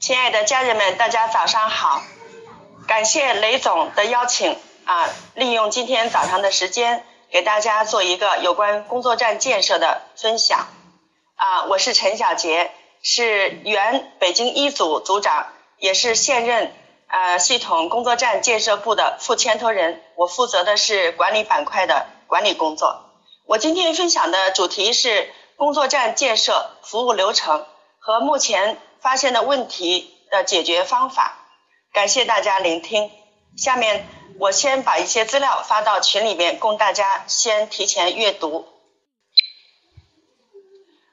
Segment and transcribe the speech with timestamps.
[0.00, 2.02] 亲爱的家人们，大家早上好！
[2.86, 10.68] 感谢雷总的邀请啊，利用今天早上的时间，给大家做一个有关工作站建设的分享
[11.36, 11.64] 啊。
[11.64, 12.70] 我是陈小杰，
[13.02, 16.72] 是原北京一组组长，也是现任
[17.08, 23.10] 呃系统工作站建设部的副牵头人，我负责的是管理板块的管理工作。
[23.46, 27.66] 我今天分享的主题是工作站建设服务流程
[27.98, 28.78] 和目前。
[29.04, 31.36] 发现的问题的解决方法，
[31.92, 33.10] 感谢大家聆听。
[33.54, 38.66] 下面我先把一些资料发到群里面，供大家先提前阅读。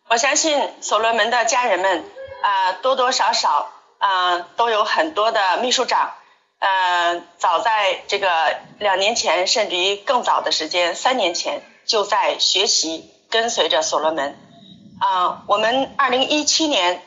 [0.07, 2.09] 我相信所罗门的家人们
[2.41, 6.13] 啊，多多少少啊都有很多的秘书长，
[6.59, 14.37] 嗯，早在这个两年前，甚至于更早的时间，三年前就在学习跟随着所罗门
[14.99, 15.41] 啊。
[15.47, 17.01] 我们二零一七年。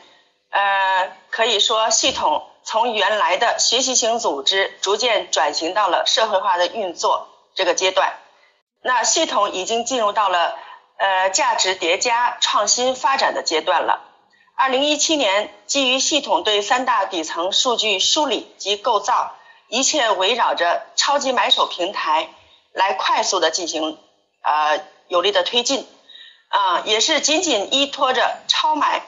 [0.57, 8.13] 呃，可以说系统从原来的学习型组织逐渐转型到了社会化的运作这个阶段。
[8.81, 10.55] 那系统已经进入到了
[10.95, 13.99] 呃价值叠加、创新发展的阶段了。
[14.55, 19.35] 二零一七年，基于系统对三大底层数据梳理及构造，
[19.67, 22.29] 一切围绕着超级买手平台
[22.71, 23.97] 来快速的进行
[24.41, 24.79] 呃
[25.09, 25.85] 有力的推进
[26.47, 29.05] 啊，也是紧紧依托着超买。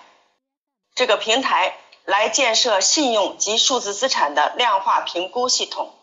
[0.96, 5.94] 这个平台来建设信用及数字资产的量化评估系统，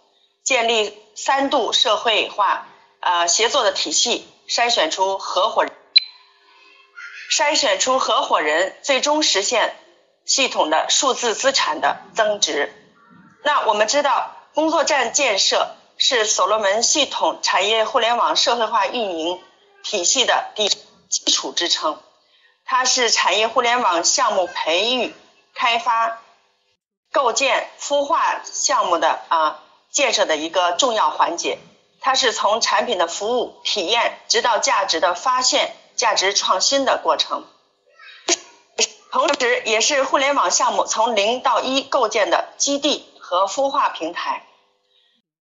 [0.43, 2.67] 建立三度社会化
[3.01, 5.73] 呃协作的体系，筛选出合伙人，
[7.31, 9.77] 筛选出合伙人，最终实现
[10.25, 12.73] 系统的数字资产的增值。
[13.43, 19.41] 那我们知道，工作站建设是所罗门系统产业互联网社会化运营
[19.83, 20.71] 体系的第
[21.15, 22.01] 基础支撑。
[22.65, 25.15] 它是产业互联网项目培育、
[25.55, 26.19] 开发、
[27.13, 31.59] 构建、孵化项目的啊建设的一个重要环节。
[32.01, 37.47] 它是从产品的服务体验，直到价值的发现、价值创新的过程，
[39.11, 44.45] 同时也是互联网项目从零到一构建的基地和孵化平台。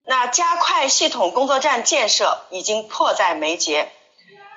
[0.05, 3.93] 那加快系统工作站建设已经迫在眉睫。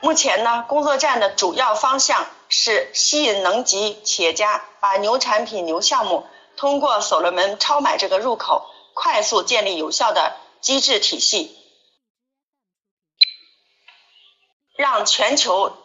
[0.02, 6.26] 目前呢，工作站的主要方向是吸引能级企业家，把牛产品、牛项目
[6.58, 11.56] 通过所罗门超买这个入口，快速建立有效的机制体系，
[14.76, 15.78] 让全球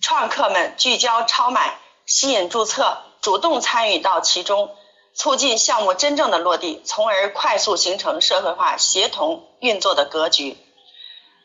[0.00, 4.76] 创客们聚焦超买，吸引注册，主动参与到其中，
[5.12, 10.56] 促进项目真正的落地，从而快速形成社会化协同运作的格局。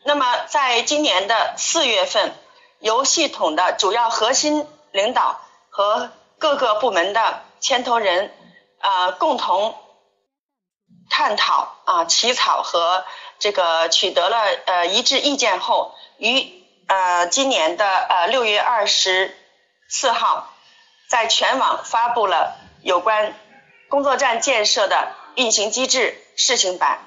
[0.02, 2.34] 那么，在今年的四月份，
[2.78, 8.32] 由系统的主要核心领导和各个部门的牵头人
[8.78, 9.78] 啊共同
[11.10, 13.04] 探讨啊起草和
[13.38, 19.36] 这个取得了呃一致意见后，于呃今年的呃六月二十
[19.88, 20.50] 四号，
[21.08, 23.34] 在全网发布了有关
[23.90, 27.00] 工作站建设的运行机制试行版。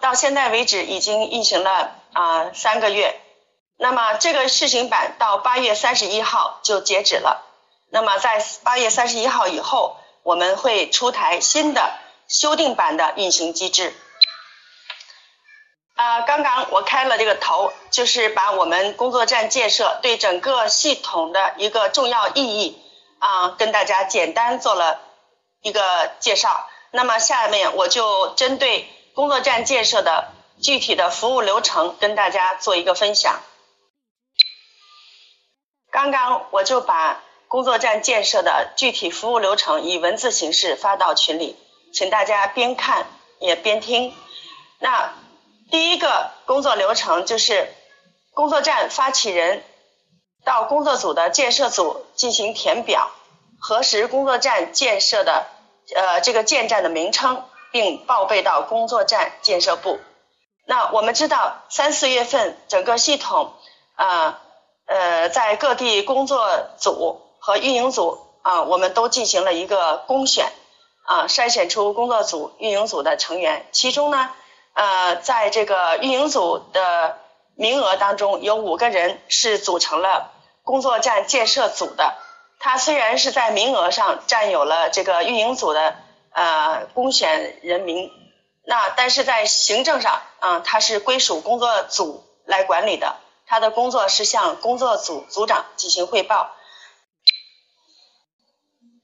[0.00, 3.20] 到现在为止，已经运行了啊三个月。
[3.76, 7.44] 那么这个试行版到八月三十一号就截止了。
[7.90, 11.92] 那么在八月三十一号以后，我们会出台新的
[12.26, 13.94] 修订版的运行机制。
[15.94, 22.82] 啊，刚刚我开了这个头，就是把我们工作站建设对整个系统的一个重要意义
[23.18, 25.00] 啊，跟大家简单做了
[25.62, 26.68] 一个介绍。
[26.90, 28.88] 那么下面我就针对。
[29.14, 30.28] 工作站建设的
[30.60, 33.40] 具体的服务流程跟大家做一个分享。
[35.90, 41.56] 刚刚我就把工作站建设的具体服务流程以文字形式发到群里，
[41.92, 43.06] 请大家边看
[43.38, 44.14] 也边听。
[44.78, 45.14] 那
[45.70, 47.72] 第一个工作流程就是
[48.32, 49.64] 工作站发起人
[50.44, 53.10] 到工作组的建设组进行填表，
[53.60, 55.46] 核实工作站建设的
[55.94, 57.44] 呃这个建站的名称。
[57.70, 59.98] 并报备到工作站建设部。
[60.70, 63.54] 那我们知道，三四月份整个系统
[63.94, 64.38] 啊
[64.84, 70.52] 呃在各地工作组和运营组啊，我们都进行了一个公选
[71.06, 73.64] 啊，筛选出工作组、运营组的成员。
[73.72, 74.28] 其中呢，
[74.74, 77.16] 呃，在这个运营组的
[77.54, 80.32] 名额当中，有五个人是组成了
[80.64, 82.12] 工作站建设组的。
[82.60, 85.96] 他虽然是在名额上占有了这个运营组的。
[86.30, 88.12] 呃，公选人名，
[88.70, 93.16] 那但是在行政上，嗯，他是归属工作组来管理的，
[93.46, 96.54] 他的工作是向工作组组长进行汇报。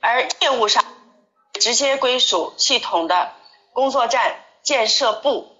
[0.03, 0.85] 而业务上
[1.55, 3.33] 直接归属系统的
[3.73, 5.57] 工作站建设部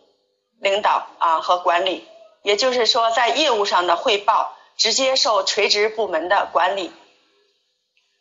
[0.61, 2.07] 领导啊和管理，
[2.43, 6.93] 也就是说，在业务上的汇报直接受垂直部门的管理。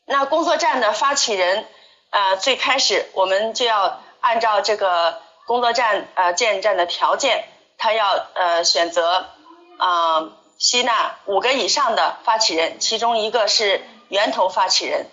[0.06, 1.68] 那工作站的发起人，
[2.12, 7.48] 呃，最开始我们就要按照这个工作站呃建站的条件，
[7.78, 9.28] 他要呃选择
[9.78, 15.08] 啊吸纳五个以上的发起人，其中一个是源头发起人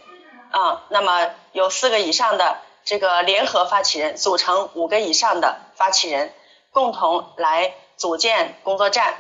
[0.51, 6.33] 啊，那么有四个以上的这个联合发起人，组成五个以上的发起人，
[6.71, 9.15] 共同来组建工作站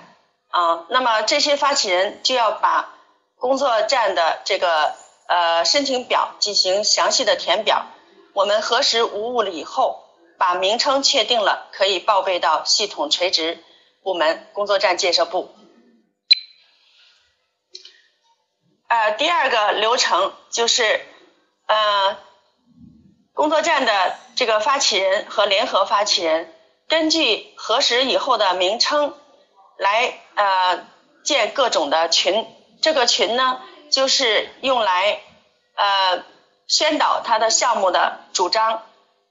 [0.50, 2.94] 啊，那么这些发起人就要把
[3.38, 4.94] 工作站的这个。
[5.32, 7.86] 呃，申请表进行详细的填表，
[8.32, 9.99] 我们核实无误了以后，
[10.40, 13.62] 把名称确定了，可以报备到系统垂直
[14.02, 15.54] 部门工作站建设部。
[18.88, 21.04] 呃，第二个流程就是，
[21.66, 22.16] 呃，
[23.34, 26.50] 工作站的这个发起人和联合发起人，
[26.88, 29.14] 根据核实以后的名称
[29.76, 30.86] 来呃
[31.22, 32.46] 建各种的群，
[32.80, 33.60] 这个群呢。
[33.90, 35.20] 就是用来
[35.74, 36.22] 呃
[36.68, 38.84] 宣导他的项目的主张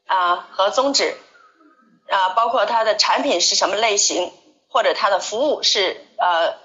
[0.10, 1.16] 啊和宗旨
[2.10, 4.34] 啊，包括他的产品是什么类型，
[4.68, 6.56] 或者他的服务是呃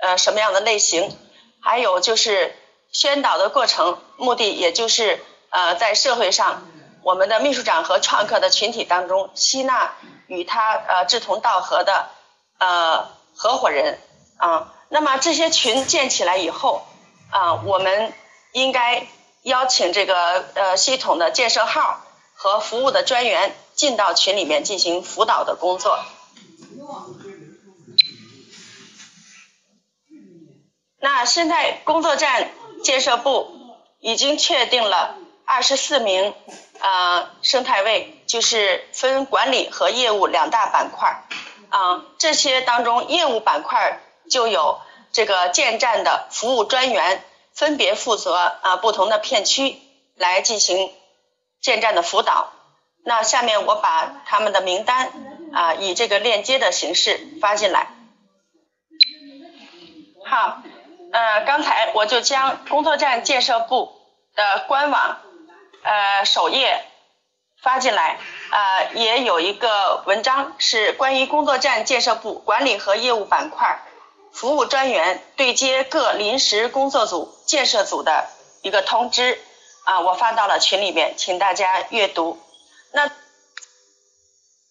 [0.00, 1.16] 呃什么样的类型，
[1.62, 2.54] 还有就是
[2.92, 5.18] 宣导的过程目的，也就是
[5.50, 6.66] 呃在社会上
[7.02, 9.94] 我们的秘书长和创客的群体当中吸纳
[10.26, 12.10] 与他呃志同道合的
[12.58, 13.98] 呃合伙人
[14.36, 16.82] 啊，那么这些群建起来以后。
[17.30, 18.14] 啊，我们
[18.52, 19.06] 应该
[19.42, 22.00] 邀请这个呃系统的建设号
[22.40, 25.98] 和服务的专员进到群里面进行辅导的工作。
[31.00, 32.52] 那现在工作站
[32.84, 33.50] 建设部
[33.98, 36.32] 已经确定了二十四名
[36.78, 41.24] 啊生态位，就是分管理和业务两大板块
[41.70, 44.00] 啊，这些当中业务板块
[44.30, 44.78] 就有。
[45.10, 47.24] 这个建站的服务专员
[47.54, 49.78] 分别负责啊不同的片区
[50.14, 50.92] 来进行
[51.60, 52.52] 建站的辅导。
[53.04, 55.10] 那下面我把他们的名单
[55.52, 57.88] 啊以这个链接的形式发进来。
[60.26, 60.62] 好，
[61.12, 63.92] 呃，刚才我就将工作站建设部
[64.34, 65.18] 的官网
[65.82, 66.84] 呃首页
[67.62, 68.18] 发进来
[68.50, 73.80] 啊，也有一个文章是关于工作站建设部管理和业务板块。
[74.30, 78.28] 服务专员对接各临时工作组、建设组的
[78.62, 79.40] 一个通知
[79.88, 82.38] 啊，我发到了群里面，请大家阅读。
[82.92, 83.10] 那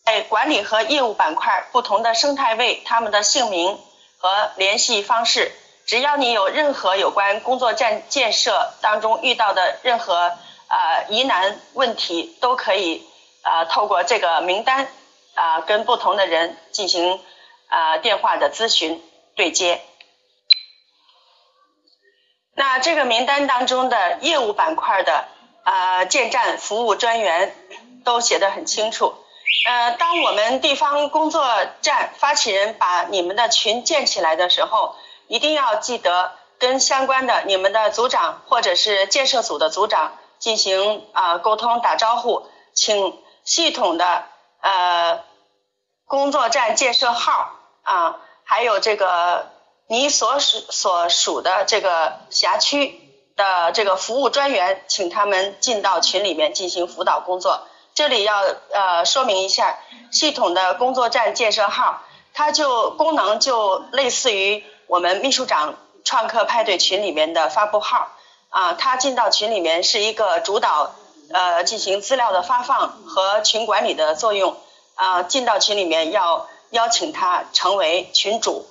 [0.06, 3.80] 在管理和业务板块不同的生态位，他们的姓名
[4.20, 5.52] 和联系方式，
[5.88, 10.38] 只要你有任何有关工作站建设当中遇到的任何
[10.68, 13.04] 啊疑难问题，都可以
[13.42, 14.88] 啊透过这个名单
[15.34, 17.20] 啊跟不同的人进行
[17.70, 19.04] 啊电话的咨询。
[19.34, 19.82] 对接，
[22.58, 25.26] 那这个名单当中的业务板块的
[25.62, 27.56] 啊建站服务专员
[28.04, 29.14] 都写的很清楚。
[29.68, 31.46] 呃，当我们地方工作
[31.82, 34.96] 站发起人把你们的群建起来的时候，
[35.28, 44.24] 一定要记得跟相关的你们的组长或者是建设组的组长进行啊沟通打招呼，请系统的
[44.62, 45.24] 呃
[46.08, 47.52] 工作站建设号
[47.84, 48.18] 啊。
[48.50, 49.52] 还有这个
[49.88, 53.00] 你所属所属的这个辖区
[53.36, 57.68] 的这个服务专员，请他们进到群里面进行辅导工作。
[57.94, 58.42] 这里要
[58.72, 59.80] 呃说明一下，
[60.12, 62.02] 系统的工作站建设号，
[62.34, 68.10] 它就功能就类似于我们秘书长创客派对群里面的发布号
[68.50, 70.94] 啊，它进到群里面是一个主导
[71.32, 74.58] 呃进行资料的发放和群管理的作用
[74.96, 76.48] 啊，进到群里面要。
[76.72, 78.68] 邀请他成为群主。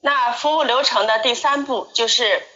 [0.00, 2.46] 那服务流程的第三步就是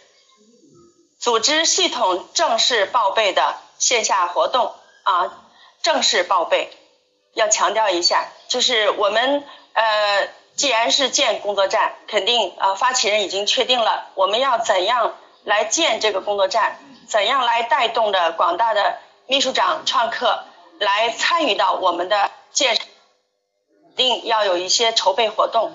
[1.19, 4.73] 组织系统正式报备的线下活动
[5.03, 5.43] 啊，
[5.81, 6.71] 正式报备
[7.33, 20.43] 要强调一下，就是我们呃，既然是建工作站，肯定啊发起人已经确定了，我们要怎样来建这个工作站，怎样来带动的广大的秘书长创客。
[20.79, 22.77] 来参与到我们的建，
[23.95, 25.71] 定要有一些筹备活动，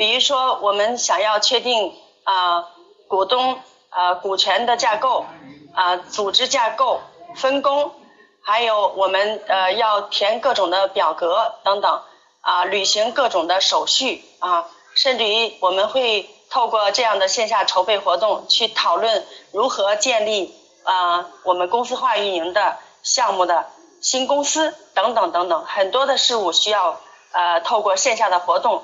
[0.00, 2.66] 比如说我们想要确定啊
[3.06, 5.26] 股东啊股权的架构
[5.74, 7.00] 啊组织架构
[7.36, 7.92] 分工，
[8.40, 12.00] 还有我们呃要填各种的表格等等
[12.40, 20.54] 啊履行各种的手续啊，甚至于我们会透过这样的线下筹备活动去讨论如何建立
[20.84, 23.66] 啊我们公司化运营的项目的
[24.00, 26.98] 新公司等等等等，很多的事物需要
[27.32, 28.82] 呃透过线下的活动。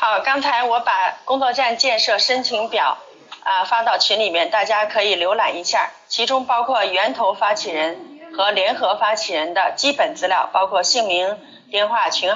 [0.00, 2.98] 好，刚才我把工作站建设申请表
[3.42, 11.36] 啊发到群里面，大家可以浏览一下，其中包括源头发起人和联合发起人的基本资料，包括姓名、
[11.72, 12.32] 电话、群。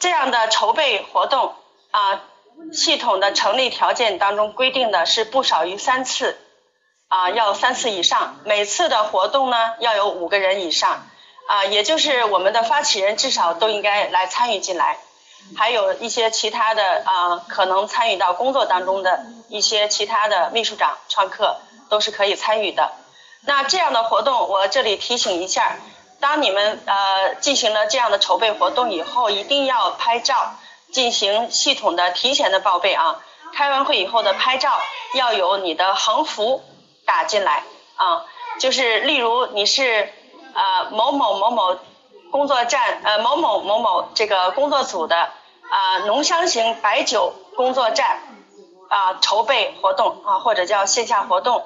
[0.00, 1.54] 这样的筹备活动
[1.90, 2.22] 啊，
[2.72, 6.38] 系统的成立条件当中规定的是不少于三次
[7.08, 11.06] 啊，要三次以上，每次的活动呢要有五个人以上
[11.48, 14.96] 啊，也就是我们的发起人至少都应该来参与进来。
[15.56, 21.58] 还有一些其他的啊，可能参与到工作当中的一些其他的秘书长、创客
[21.88, 22.92] 都是可以参与的。
[23.42, 25.76] 那这样的活动，我这里提醒一下，
[26.18, 30.54] 当你们呃进行了这样的筹备活动以后，一定要拍照，
[30.90, 33.20] 进行系统的提前的报备啊。
[33.52, 34.80] 开完会以后的拍照
[35.14, 36.64] 要有你的横幅
[37.04, 37.62] 打进来
[37.96, 38.24] 啊，
[38.58, 40.12] 就是例如你是
[40.54, 41.78] 呃某某某某。
[42.34, 45.30] 工作站呃某某某某这个工作组的
[45.70, 48.22] 啊浓香型白酒工作站
[48.88, 51.64] 啊筹备活动啊或者叫线下活动，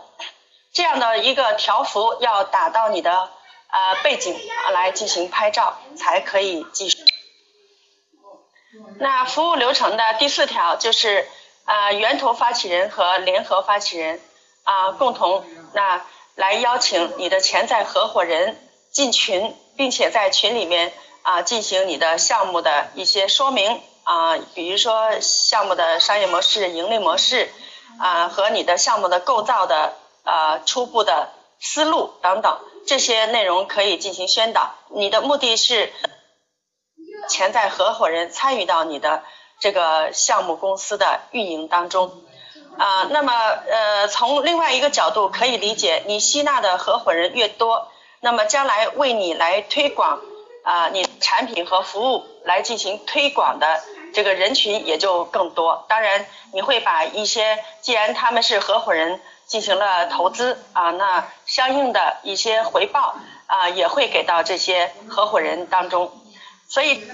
[0.75, 3.30] 这样的一个条幅要打到你的
[3.70, 4.38] 呃背景
[4.70, 6.98] 来进行拍照才可以继续。
[8.98, 11.26] 那服务流程的第四条就是
[11.64, 14.20] 啊源头发起人和联合发起人
[14.64, 18.60] 啊共同那来邀请你的潜在合伙人
[18.92, 19.56] 进群。
[19.78, 20.92] 并且在群里面
[21.23, 27.49] 啊进行你的项目的一些说明啊，比如说项目的商业模式、盈利模式
[28.00, 29.94] 啊和你的项目的构造的
[30.25, 31.30] 呃初步的
[31.61, 32.58] 思路等等
[32.88, 34.75] 这些内容可以进行宣导。
[34.88, 35.92] 你的目的是
[37.28, 39.23] 潜在合伙人参与到你的
[39.61, 42.25] 这个项目公司的运营当中
[42.78, 43.04] 啊。
[43.11, 47.92] 那么呃从另外一个角度可以理解，你吸纳的合伙人越多。
[48.20, 50.20] 那么将来为你来推广
[50.64, 53.82] 啊，你产品和服务来进行推广的
[54.12, 55.87] 这个人群也就更多。
[55.88, 66.12] 当然，你会把一些既然他们是合伙人进行了投资啊，那相应的一些回报啊也会给到这些合伙人当中。
[66.68, 67.06] 所以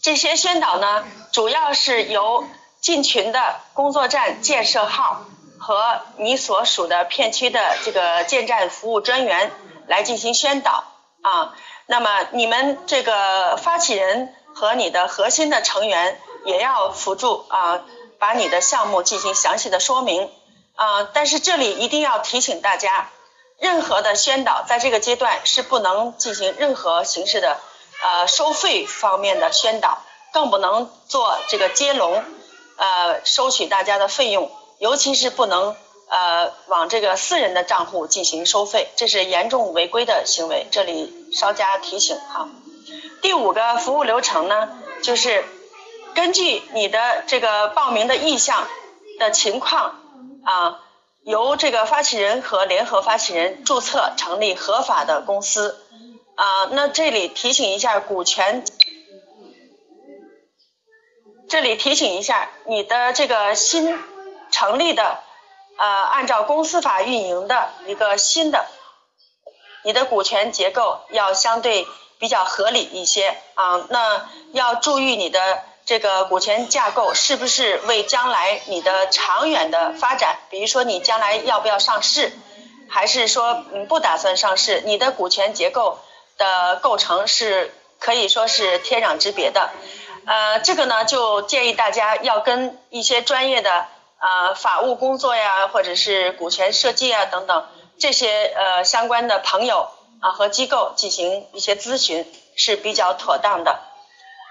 [0.00, 2.46] 这些宣导呢，主要是由
[2.80, 5.24] 进群的工作站建设号
[5.58, 9.52] 和你所属的片区的这个建站服务专员。
[9.86, 10.84] 来进行宣导
[11.22, 11.54] 啊，
[11.86, 17.82] 那么你们这个发起人和你的核心的成员也要辅助啊，
[18.18, 20.30] 把你的项目进行详细的说明
[20.74, 21.08] 啊。
[21.12, 23.10] 但是这里一定要提醒大家，
[23.58, 27.58] 任何的宣导在这个阶段是不能进行任何形式的
[28.02, 29.98] 呃收费方面的宣导，
[30.32, 32.22] 更不能做这个接龙
[32.76, 35.76] 呃收取大家的费用，尤其是不能。
[36.06, 42.48] 呃，往这个私人的账户进行收费，这是严重违规的行为，这里稍加提醒哈。
[43.22, 44.68] 第五个服务流程呢，
[45.02, 45.44] 就是
[46.14, 48.68] 根据你的这个报名的意向
[49.18, 49.98] 的情况
[50.44, 50.82] 啊，
[51.24, 55.82] 由这个发起人和联合发起人注册成立合法的公司
[56.36, 56.66] 啊。
[56.66, 58.62] 那这里提醒一下股权，
[61.48, 63.98] 这里提醒一下你的这个新
[64.52, 65.23] 成立的。
[65.76, 68.64] 呃，按照公司法运营的一个新的，
[69.82, 71.84] 你的股权结构要相对
[72.20, 73.84] 比较合理一些啊。
[73.88, 82.32] 那要注意你的这个股权架构是不是为将来你的长远的发展，比如说你将来要不要上市，
[82.88, 85.98] 还是说嗯不打算上市，你的股权结构
[86.38, 89.70] 的构成是可以说是天壤之别的。
[90.24, 93.88] 呃，这个呢就建议大家要跟一些专业的。
[94.24, 97.66] 啊，法务工作呀，或者是股权设计啊等等
[97.98, 99.90] 这些呃相关的朋友
[100.20, 102.24] 啊和机构进行一些咨询
[102.56, 103.80] 是比较妥当的。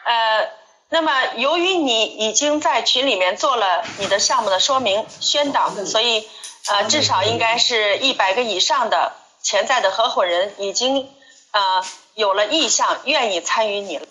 [0.05, 0.47] 呃，
[0.89, 6.29] 那么由于你已经在群里面做了你的项目的说明宣导，所以
[6.67, 11.11] 呃至少应该是一百个以上的潜在的合伙人已经
[11.49, 14.05] 呃有了意向愿意参与你了。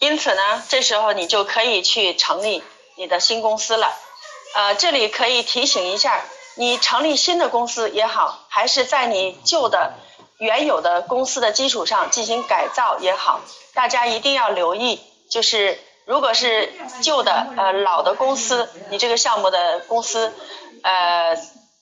[0.00, 2.64] 因此呢，这时候你就可以去成立
[2.96, 3.94] 你的新公司了。
[4.54, 6.22] 呃，这里可以提醒一下，
[6.54, 9.94] 你成立新的公司也好，还是在你旧的
[10.38, 13.40] 原有的公司的基础上进行改造也好，
[13.74, 20.32] 大家一定要留意，就是如果是旧的呃老的公司，你这个项目的公司
[20.82, 21.36] 呃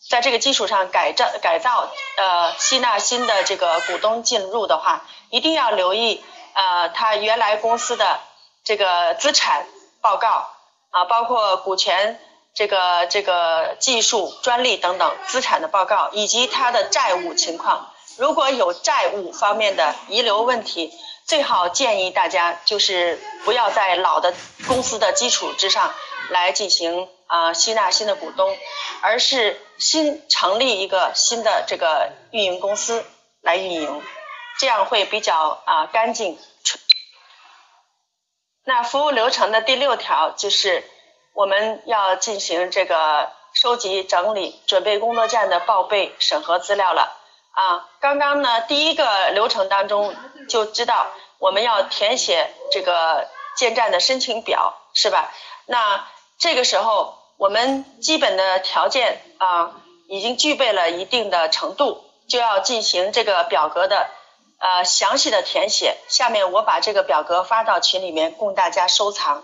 [0.09, 6.25] 在这个基础上改造改造呃吸纳新的这个股东进入的话，一定要留意
[6.55, 8.21] 呃他原来公司的
[8.65, 9.67] 这个资产
[10.01, 10.49] 报告。
[10.95, 12.21] 啊，包括股权
[12.55, 17.93] 这个这个技术专利等等资产的报告，以及它的债务情况。
[18.19, 20.93] 如果有债务方面的遗留问题，
[21.25, 24.35] 最好建议大家就是不要在老的
[24.67, 25.95] 公司的基础之上
[26.29, 28.55] 来进行啊吸纳新的股东，
[29.01, 33.03] 而是新成立一个新的这个运营公司
[33.41, 34.03] 来运营，
[34.59, 36.39] 这样会比较啊干净。
[38.65, 40.85] 那服务流程的第六条就是
[41.35, 47.17] 我们要进行这个收集、整理、准备工作站的报备、审核资料了
[47.53, 47.89] 啊。
[48.01, 50.15] 刚刚呢，第一个流程当中
[50.49, 51.07] 就知道
[51.39, 55.33] 我们要填写这个建站的申请表，是吧？
[55.67, 56.07] 那
[56.39, 59.73] 这个时候我们基本的条件啊
[60.09, 64.09] 已经具备了一定的程度，就要进行这个表格的。
[64.65, 65.97] 呃，详细的填写。
[66.07, 69.43] 下面我把这个表格发到群里面，供大家收藏。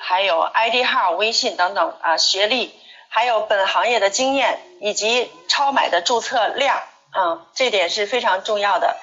[0.00, 2.72] 还有 ID 号、微信等等啊，学历，
[3.08, 6.80] 还有本行业的经验，以及超买的注册量，
[7.14, 8.96] 嗯，这点是非常重要的。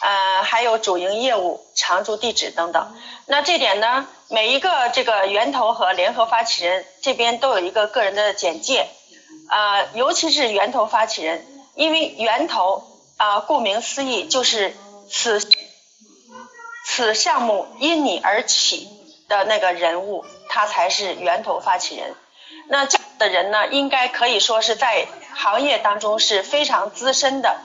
[0.00, 2.96] 呃，还有主营业务、常住地址等等。
[3.26, 8.88] 那这点呢，每一个这个源头和联合发起人这边都有一个个人的简介
[9.48, 12.84] 啊，尤其是源头发起人，因为源头。
[13.18, 14.76] 啊，顾名思义，就是
[15.10, 15.40] 此
[16.86, 18.88] 此项目因你而起
[19.28, 22.14] 的那个人物，他才是源头发起人。
[22.68, 27.56] 那这样的人呢，应该可以说是在行业当中是非常资深的，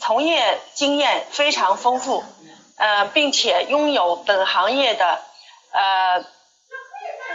[0.00, 2.24] 从业经验非常丰富，
[2.76, 5.20] 呃，并且拥有本行业的
[5.72, 6.24] 呃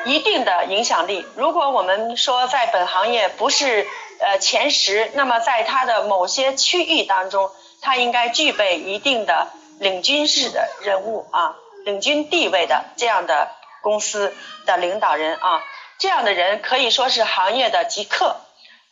[0.06, 1.26] 一定的影响力。
[1.36, 3.88] 如果我们说在本行业不是
[4.20, 9.48] 呃前十，那么在他的某些区域当中，他应该具备一定的
[9.80, 13.50] 领军式的人物啊，领军地位的这样的
[13.84, 14.34] 公司
[14.66, 15.62] 的领导人啊，
[16.00, 18.38] 这样的人可以说是行业的极客，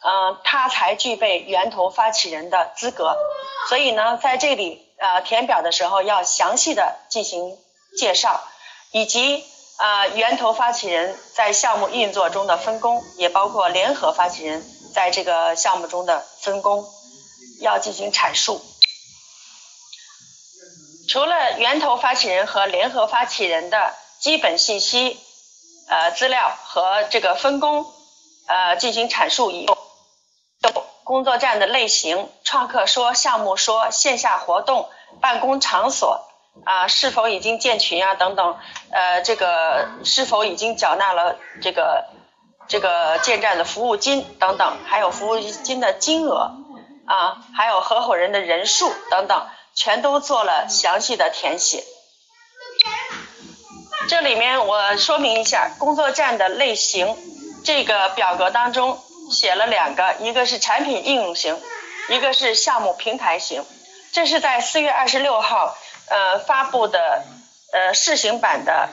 [0.04, 3.16] 嗯，他才具备源头发起人的资格。
[3.70, 7.58] 所以呢，在这里呃填表的时候要详细的进行
[7.98, 8.44] 介绍，
[8.92, 9.46] 以及
[9.78, 14.62] 啊源头发起人在项目运作中的分工，也包括联合发起人
[14.94, 16.86] 在这个项目中的分工，
[17.62, 18.62] 要进行阐述。
[21.10, 25.20] 除了源头发起人和联合发起人的基本信息、
[25.90, 27.88] 呃资料和这个分工
[28.48, 29.76] 呃进行阐述以后，
[31.04, 34.88] 工作站的类型、创客说、项目说、线下活动、
[35.22, 36.24] 办公场所
[36.66, 38.60] 啊是否已经建群啊等等，
[38.92, 42.06] 呃这个是否已经缴纳了这个
[42.68, 46.52] 这个建站的服务金等等，还有服务金的金额
[47.08, 49.48] 啊，还有合伙人的人数等等。
[49.74, 51.82] 全都做了详细的填写。
[54.12, 57.16] 这里面我说明一下工作站的类型，
[57.64, 59.00] 这个表格当中
[59.32, 61.58] 写了两个，一个是产品应用型，
[62.10, 63.64] 一个是项目平台型。
[64.12, 65.78] 这是在四月二十六号
[66.10, 67.24] 呃发布的
[67.72, 68.90] 呃试行版的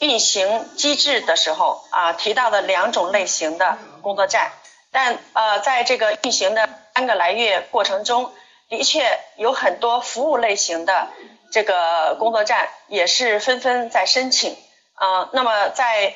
[0.00, 4.50] 运行机制的时候啊提到的两种类型的工作站，
[4.90, 8.32] 但呃在这个运行的三个来月过程中。
[8.68, 11.08] 的确有很多服务类型的
[11.50, 14.56] 这个工作站也是纷纷在申请，
[14.94, 16.14] 啊，那么在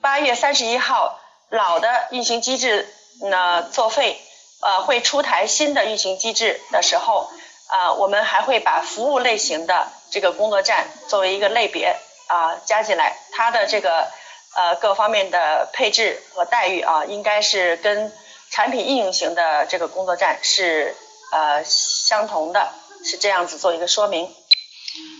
[0.00, 2.88] 八月三十一号老的运行机制
[3.22, 4.20] 呢作废，
[4.62, 7.28] 呃会出台新的运行机制的时候，
[7.68, 11.96] 啊我们还会把服务类型的这个工作站作为一个类别
[12.28, 14.08] 啊加进来，它的这个
[14.54, 18.12] 呃各方面的配置和待遇啊应该是跟
[18.50, 20.96] 产品应用型的这个工作站是。
[21.30, 22.72] 呃，相同的
[23.04, 24.34] 是这样子做一个说明。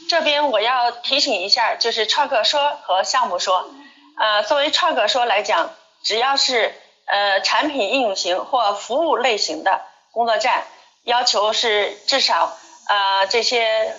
[0.08, 3.70] 这边我要提醒一下，就是创客说和项目说，
[4.16, 5.70] 呃，作为创客说来讲，
[6.02, 10.66] 只要是呃产品应用型或服务类型的工作站，
[11.04, 12.56] 要求是至少
[12.88, 13.94] 呃这些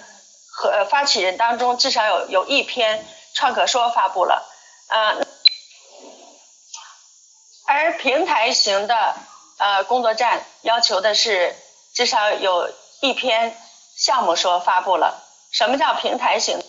[0.52, 4.44] 和发起人当中至少有有一篇创客说发布了，
[4.90, 5.26] 呃，
[7.68, 9.16] 而平台型的
[9.60, 11.56] 呃工作站要求的是。
[11.92, 13.58] 至少有一篇
[13.98, 15.22] 项目说发布了。
[15.52, 16.64] 什么叫平台型？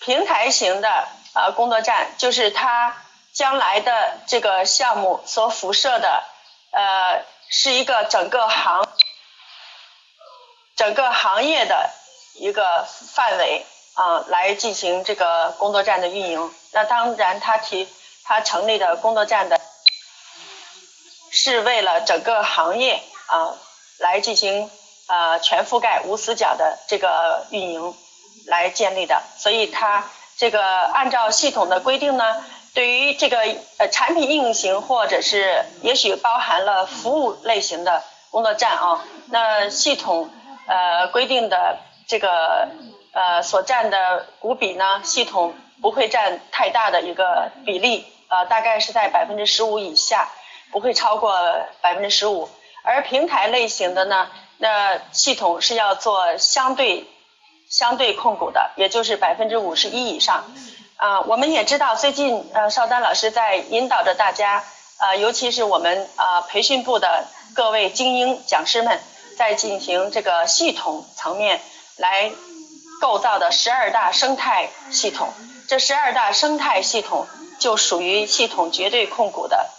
[0.00, 2.96] 平台型的呃工作站，就是它
[3.32, 6.24] 将来的这个项目所辐射的
[6.70, 8.88] 呃是一个整个行
[10.76, 11.90] 整个行业的
[12.34, 16.54] 一个范围啊，来进行这个工作站的运营。
[16.72, 17.88] 那当然，他提
[18.24, 19.60] 他成立的工作站的
[21.32, 23.02] 是为了整个行业。
[23.26, 23.58] 啊，
[23.98, 24.70] 来进行
[25.08, 27.94] 呃全覆盖无死角的这个运营
[28.46, 30.04] 来建立的，所以它
[30.36, 32.44] 这个按照系统的规定呢，
[32.74, 33.38] 对于这个
[33.78, 40.30] 呃产品运营型或者是也许包含了服务类型的工作站啊，那系统
[40.66, 42.68] 呃规定的这个
[43.12, 50.28] 呃所占的股比呢，系统不会占太大的一个比例，呃大概是在百分之十五以下，
[50.70, 51.32] 不会超过
[51.80, 52.48] 百分之十五。
[52.82, 57.06] 而平台类型的呢，那系统是要做相对
[57.68, 60.44] 相对控股的，也就是百分之五十一以上。
[60.96, 64.64] 啊，我们也知道最近呃邵丹老师在引导着大家，
[64.98, 69.00] 呃尤其是我们呃培训部的各位精英讲师们，
[69.36, 71.60] 在进行这个系统层面
[71.96, 72.32] 来
[73.00, 75.32] 构造的十二大生态系统。
[75.68, 77.28] 这十二大生态系统
[77.60, 79.70] 就属于系统绝对控股的。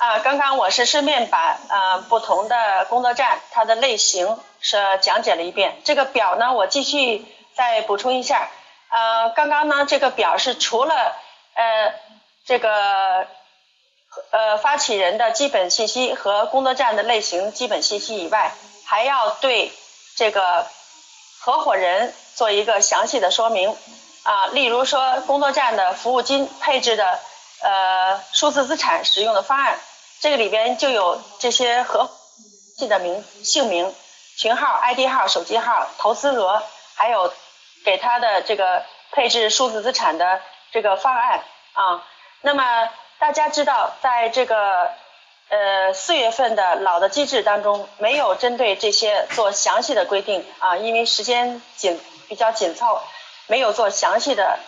[0.00, 5.76] 啊，刚刚我是顺便把呃不同的工作站它的类型是讲解了一遍。
[5.84, 8.48] 这个表呢，我继续再补充一下。
[8.88, 10.94] 呃，刚刚呢这个表是除了
[11.52, 11.92] 呃
[12.46, 13.26] 这个
[14.30, 18.54] 呃发起人的基本信息和工作站的类型基本信息以外，
[18.86, 19.70] 还要对
[20.16, 20.66] 这个
[21.40, 23.76] 合伙人做一个详细的说明。
[24.22, 27.18] 啊，例如说工作站的服务金配置的
[27.62, 29.78] 呃数字资产使用的方案。
[30.20, 32.10] 这个里边就有这些合
[32.76, 33.94] 记的名姓名、
[34.36, 36.62] 群号、ID 号、手机号、投资额，
[36.94, 37.32] 还有
[37.86, 42.04] 给他的这个配置数字资产的这个方案啊。
[42.42, 44.90] 那么大家知道，在这个
[45.48, 53.00] 呃四月份的老的机制当中，没有针对这些做详细的规定啊，因为时间紧比较紧凑，
[53.46, 54.58] 没有做详细的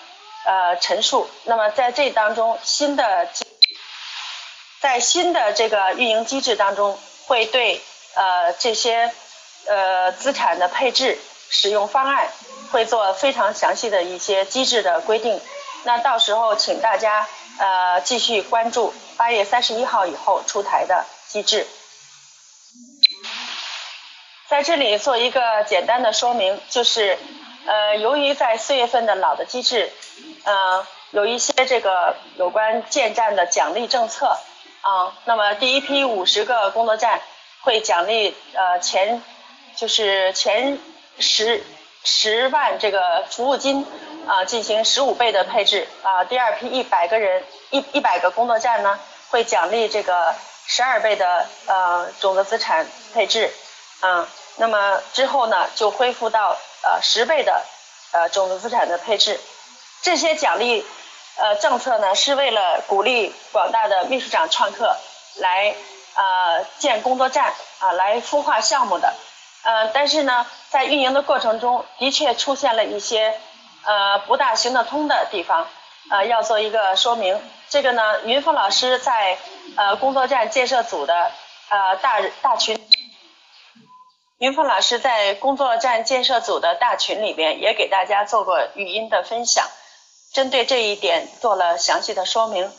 [0.47, 1.29] 呃陈述。
[1.45, 3.29] 那么在这当中，新的。
[4.83, 7.81] 在新的这个运营机制当中，会对
[8.15, 9.13] 呃这些
[9.69, 11.17] 呃资产的配置、
[11.49, 12.29] 使用方案
[12.73, 15.41] 会做非常详细的一些机制的规定。
[15.85, 21.65] 那到时候请大家呃继续关注八月三十一号以后出台的机制。
[24.49, 27.17] 在这里做一个简单的说明，就是
[27.67, 29.93] 呃由于在四月份的老的机制，
[30.43, 34.37] 呃有一些这个有关建站的奖励政策。
[34.83, 37.21] 啊，那么第一批五十个工作站
[37.61, 39.23] 会奖励呃前
[39.77, 40.79] 就是前
[41.21, 41.63] 十
[42.03, 43.87] 十万这个服务金
[44.27, 48.99] 啊进行十五倍的配置啊，第二批一百个人一一百个工作站呢
[49.31, 50.35] 会奖励这个
[50.67, 53.53] 十二倍的呃种子资产配置
[54.01, 57.65] 啊，那么之后呢就恢复到呃十倍的
[58.11, 59.41] 呃种子资产的配置，
[60.03, 60.85] 这些奖励。
[61.37, 64.97] 呃，政策呢是为了鼓励广大的秘书长创客
[65.37, 65.75] 来
[66.15, 69.15] 呃建工作站啊，来孵化项目的。
[69.65, 73.41] 呃，但是呢，在运营的过程中的确出现了一些
[73.85, 75.69] 呃不大行得通的地方，
[76.11, 77.41] 呃，要做一个说明。
[77.69, 79.39] 这个呢，云峰老师在
[79.77, 81.31] 呃工作站建设组的
[81.71, 82.79] 呃大大群，
[84.39, 89.67] 云峰老师在工作站建设组的大群里边也给大家做过语音的分享。
[90.33, 92.71] 针对这一点做了详细的说明，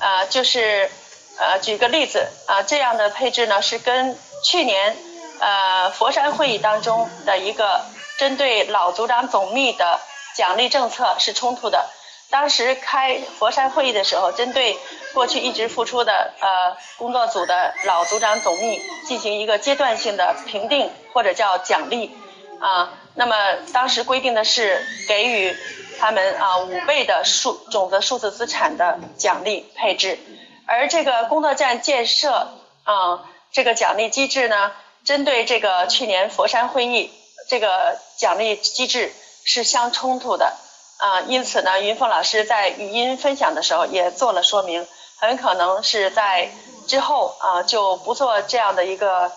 [0.00, 0.90] 啊，就是
[1.38, 4.96] 呃，举个例子啊，这样的配置呢是跟去年
[5.38, 7.84] 呃佛山会议当中的一个
[8.18, 10.00] 针对老组长总秘的
[10.34, 11.90] 奖励政策是冲突的。
[12.30, 14.78] 当时开佛山会议的时候，针对
[15.12, 22.16] 过去一直付出的呃工作组的老组长总秘进行一个阶段性的评定或者叫奖励
[22.58, 23.36] 啊，那么
[23.74, 25.54] 当时规定的是给予。
[25.98, 30.18] 他们啊五倍的数种子数字资产的奖励配置，
[30.66, 32.52] 而这个工作站建设
[32.84, 34.72] 啊这个奖励机制呢，
[35.04, 37.12] 针对这个去年佛山会议
[37.48, 39.12] 这个奖励机制
[39.44, 40.56] 是相冲突的
[40.98, 44.86] 啊，因此呢，云凤老师在语音分享的时候也做了说明，
[45.18, 46.50] 很可能是在
[46.86, 49.32] 之后啊就不做这样的一个，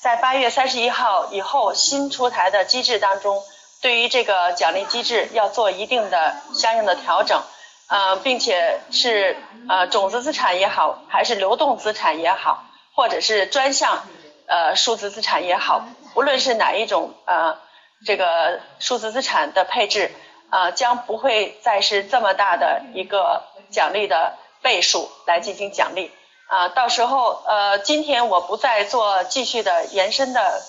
[0.00, 3.42] 在八月三十一号以后新出台的机制当中。
[3.82, 7.42] 对于这个奖励机制要做一定的相应的调整，
[7.88, 9.36] 呃，并且是
[9.68, 12.64] 呃种子资产也好，还是流动资产也好，
[12.94, 14.06] 或者是专项
[14.46, 17.58] 呃数字资产也好，无论是哪一种呃
[18.06, 20.12] 这个数字资产的配置，
[20.50, 23.42] 呃将不会再是这么大的一个
[23.72, 26.12] 奖励的倍数来进行奖励
[26.46, 30.62] 啊，到时候呃今天我不再做继续的延伸的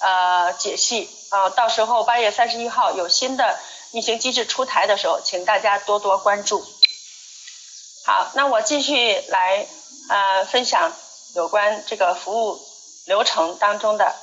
[0.00, 1.10] 呃解析。
[1.32, 3.58] 啊，到时候八月三十一号有新的
[3.92, 6.62] 运行机制出台的时候，请大家多多关注。
[8.04, 9.66] 好，那我继续来
[10.10, 10.92] 呃分享
[11.34, 12.60] 有关这个服务
[13.06, 14.14] 流程当中的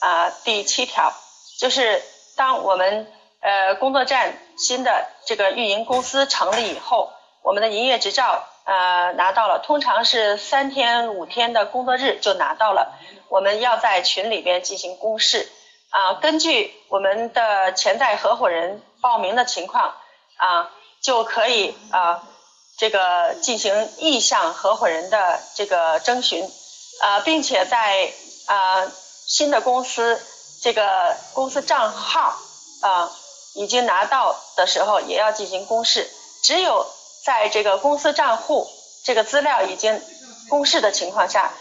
[0.00, 1.12] 啊第七条，
[1.60, 2.02] 就是
[2.34, 12.98] 当我们呃工作站新的这个运营公司成立以后，我们的营业执照呃拿到了，通常是三天五天的工作日就拿到了。
[13.28, 15.48] 我们要在群里边进行公示
[15.90, 19.94] 啊，根据我们的潜在合伙人报名的情况
[20.36, 20.70] 啊，
[21.00, 22.22] 就可以啊
[22.76, 26.44] 这个进行意向合伙人的这个征询
[27.02, 28.12] 啊，并且在
[28.46, 28.86] 啊
[29.26, 30.20] 新的公司
[30.62, 32.36] 这个公司账号
[32.82, 33.10] 啊
[33.54, 36.10] 已经拿到的时候，也要进行公示。
[36.42, 36.86] 只有
[37.24, 38.68] 在这个公司账户
[39.04, 40.02] 这个资料已经
[40.48, 41.52] 公示的情况下。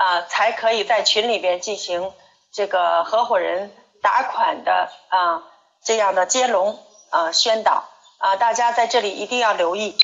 [0.00, 2.12] 啊，才可以在群里边进行
[2.52, 5.42] 这个合伙人打款的啊
[5.84, 6.78] 这样的接龙
[7.10, 7.84] 啊宣导
[8.18, 9.96] 啊，大家在这里一定要留意。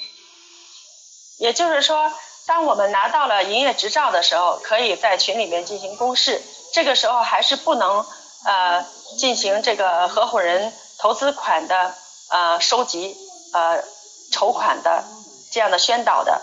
[1.38, 2.12] 也就是说，
[2.46, 6.40] 当我们拿到了营业执照的时候，可以在群里面进行公示。
[6.72, 8.04] 这个时候还是不能
[8.46, 8.84] 呃
[9.18, 11.94] 进行这个合伙人投资款的
[12.30, 13.16] 呃收集
[13.52, 13.82] 呃
[14.32, 15.04] 筹款的
[15.52, 16.40] 这样的宣导的。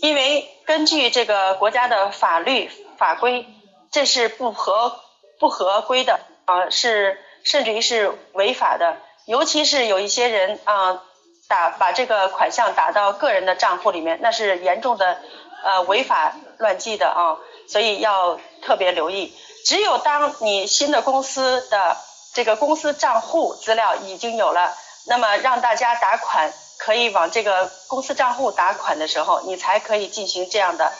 [0.00, 3.44] 因为根据这个国家的法律法规，
[3.90, 5.00] 这是不合
[5.38, 8.96] 不合规的啊，是甚至于是违法的。
[9.26, 11.02] 尤其是有一些人啊，
[11.48, 15.20] 打把这个款项打到个人的账户里面，那是严重的
[15.64, 17.36] 呃违法乱纪的啊，
[17.68, 19.34] 所以要特别留意。
[19.64, 21.96] 只有当你新的公司的
[22.34, 24.74] 这个公司账户资料已经有了，
[25.06, 26.52] 那么让大家打款。
[26.80, 30.92] 可以往这个公司账户打款的时候，你才可以进行这样的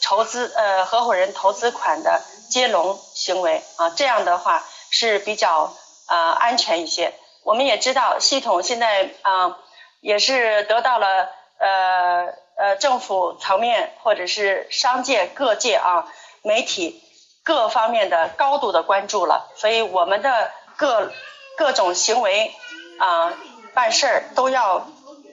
[0.00, 5.74] 筹资呃合伙人投资款的接龙行为啊，这样的话是比较
[6.06, 7.12] 啊安全一些。
[7.42, 9.58] 我们也知道系统现在啊
[10.00, 17.02] 也是得到了呃呃政府层面或者是商界各界啊媒体
[17.44, 21.12] 各方面的高度的关注了，所以我们的各
[21.56, 22.54] 各种行为
[22.98, 23.32] 啊
[23.74, 24.86] 办事儿都要。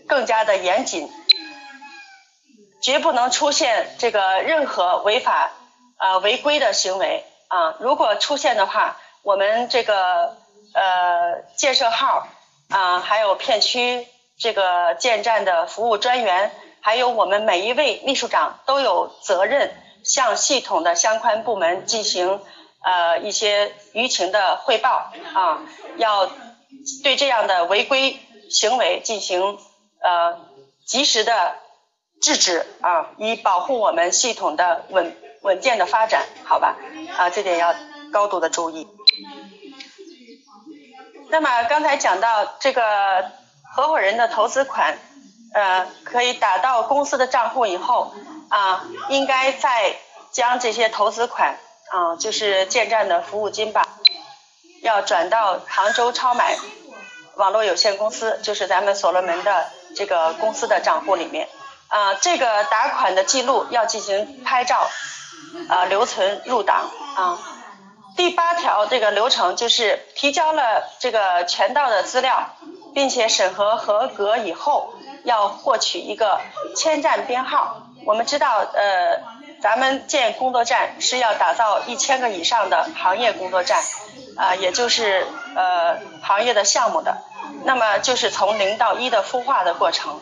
[0.06, 1.10] 更加的严谨，
[2.82, 5.49] 绝不能出现这个任何违法
[6.04, 7.76] 啊违规的行为啊！
[7.80, 10.36] 如果出现的话，我们这个
[10.74, 12.28] 呃建设号
[12.70, 14.06] 啊，还有片区
[14.38, 22.42] 这个建站的服务专员，还有我们每一位秘书长都有责任向系统的相关部门进行
[22.82, 25.63] 呃一些舆情的汇报啊，
[25.96, 26.30] 要
[27.02, 29.58] 对这样的违规行为进行。
[30.06, 30.38] 呃，
[30.86, 31.56] 及时的
[32.22, 36.75] 制止啊，以保护我们系统的稳稳健的发展，好吧？
[37.17, 37.75] 啊，这点要
[38.12, 38.88] 高度的注意。
[41.29, 43.32] 那么刚才讲到这个
[43.75, 44.97] 合伙人的投资款，
[45.53, 48.13] 呃，可以打到公司的账户以后
[48.49, 49.95] 啊，应该再
[50.32, 51.58] 将这些投资款
[51.91, 53.88] 啊，就是建站的服务金吧，
[54.82, 56.58] 要转到杭州超买
[57.36, 59.69] 网络有限公司，就是咱们所罗门的。
[59.95, 61.47] 这个公司的账户里面，
[61.88, 64.89] 啊，这个打款的记录要进行拍照，
[65.69, 67.39] 啊，留存入档啊。
[68.15, 72.52] 第八条这个流程就是提交了这个全到的资料，
[72.93, 74.93] 并且审核合格以后，
[75.24, 76.39] 要获取一个
[76.76, 77.88] 签站编号。
[78.06, 79.22] 我们知道，呃，
[79.62, 83.82] 咱们建工作站是要打造一千个以上的行业工作站，
[84.38, 87.17] 啊，也就是呃行业的项目的。
[87.63, 90.19] 那么就是从零到一的孵化的过程。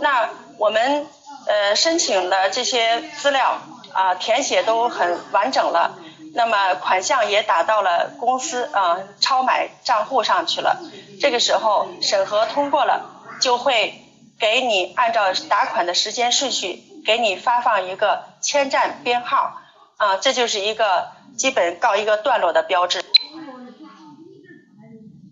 [0.00, 1.06] 那我们
[1.46, 3.58] 呃申请的这些资料
[3.92, 5.98] 啊填写都很完整了，
[6.34, 10.80] 那么款项也打到了公司啊超买账户上去了。
[11.20, 13.06] 这个时候审核通过了，
[13.40, 14.02] 就会
[14.38, 19.58] 给你按照打款的时间顺序给你发放一个签站编号
[19.96, 23.04] 啊，这就是一个基本告一个段落的标志。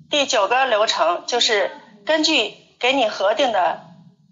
[0.08, 1.70] 第九个流程就是
[2.04, 3.80] 根据给你核定的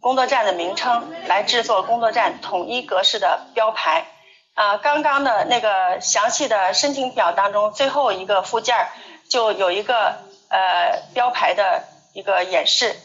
[0.00, 4.06] 工作站的名称来制作工作站统一格式的标牌。
[4.54, 8.88] 啊，刚刚的那个详细的申请表当中最后一个附件
[9.28, 10.16] 就有一个
[10.48, 12.96] 呃标牌的一个演示，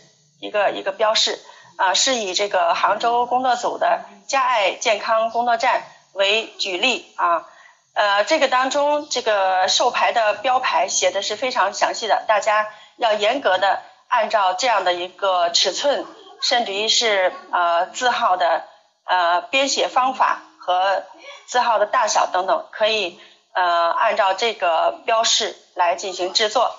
[0.42, 1.40] 一个一个标示
[1.78, 7.46] 啊，是以这个杭州工作组的嘉爱健康工作站为举例啊。
[7.94, 16.06] 呃，这个当中这个授牌的标牌写的是非常详细的，大家要严格的按照这样的一个尺寸，
[16.42, 18.64] 甚至于是呃字号的
[19.06, 21.04] 呃编写方法和
[21.48, 23.20] 字号的大小等等，可以
[23.54, 26.76] 呃按照这个标示来进行制作。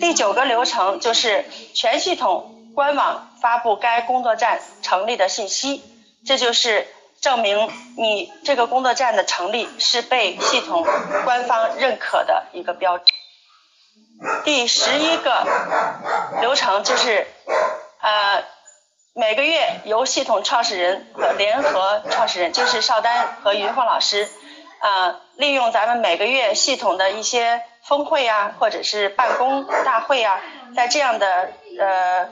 [0.00, 5.82] 第九个流程就是全系统官网发布该工作站成立的信息，
[6.26, 6.86] 这就是。
[7.18, 10.86] 证明你这个工作站的成立是被系统
[11.24, 13.04] 官方认可的一个标志。
[14.44, 15.46] 第十一个
[16.42, 17.26] 流程就是
[18.02, 18.44] 呃
[19.18, 24.28] 每个月由系统创始人和联合创始人，就是邵丹和云凤老师，
[24.80, 30.38] 呃利用咱们每个月系统的一些峰会啊，或者是办公大会啊，
[30.74, 31.50] 在这样的
[31.80, 32.28] 呃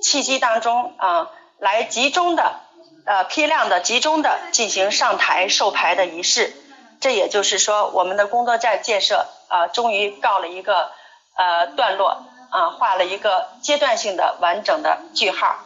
[0.00, 2.60] 契机当中啊，来集中的
[3.04, 6.54] 呃批量的集中的进行上台授牌的仪式。
[7.00, 10.92] 这也就是说，我们的工作站建设啊，终于告了一个
[11.36, 15.64] 呃段落啊，画了一个阶段性的完整的句号。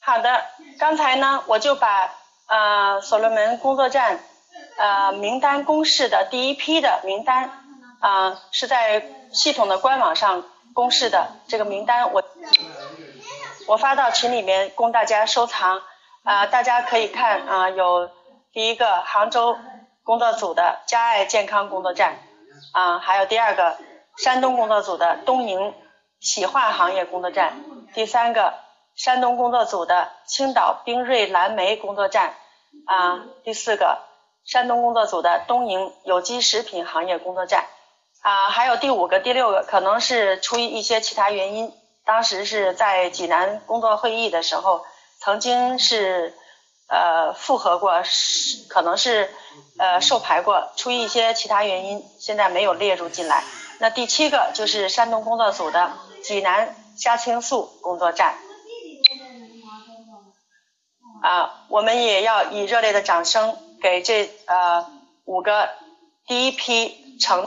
[0.00, 0.44] 好的，
[0.78, 2.12] 刚才呢，我就把
[2.46, 4.20] 呃所罗门工作站
[4.76, 7.50] 呃名单公示的第一批的名单
[8.00, 12.22] 啊，是在系统的官网上公示的这个名单，我
[13.66, 15.82] 我发到群里面供大家收藏
[16.24, 18.10] 啊，大家可以看啊，有
[18.52, 19.56] 第一个杭州。
[20.02, 22.18] 工作组的嘉爱健康工作站，
[22.72, 23.76] 啊，还有第二个
[24.16, 25.72] 山东工作组的东营
[26.18, 27.52] 洗化行业工作站，
[27.94, 28.54] 第三个
[29.02, 32.34] 山东工作组的青岛冰瑞蓝莓工作站，
[32.84, 33.98] 啊，第四个
[34.44, 37.64] 山东工作组的东营有机食品行业工作站，
[38.20, 41.72] 啊，还有第五个、第六个，可能是出于一些其他原因，
[42.04, 44.84] 当时是在济南工作会议的时候，
[45.18, 46.34] 曾经是。
[46.92, 49.30] 呃，复合过是可能是
[49.78, 53.44] 呃受排过，出于一些其他原因，现在没有列入进来。
[53.78, 55.92] 那第七个就是山东工作组的
[56.24, 58.34] 济南虾青素工作站，
[61.22, 64.86] 啊，我们也要以热烈的掌声给这呃
[65.24, 65.68] 五个
[66.26, 67.46] 第一批成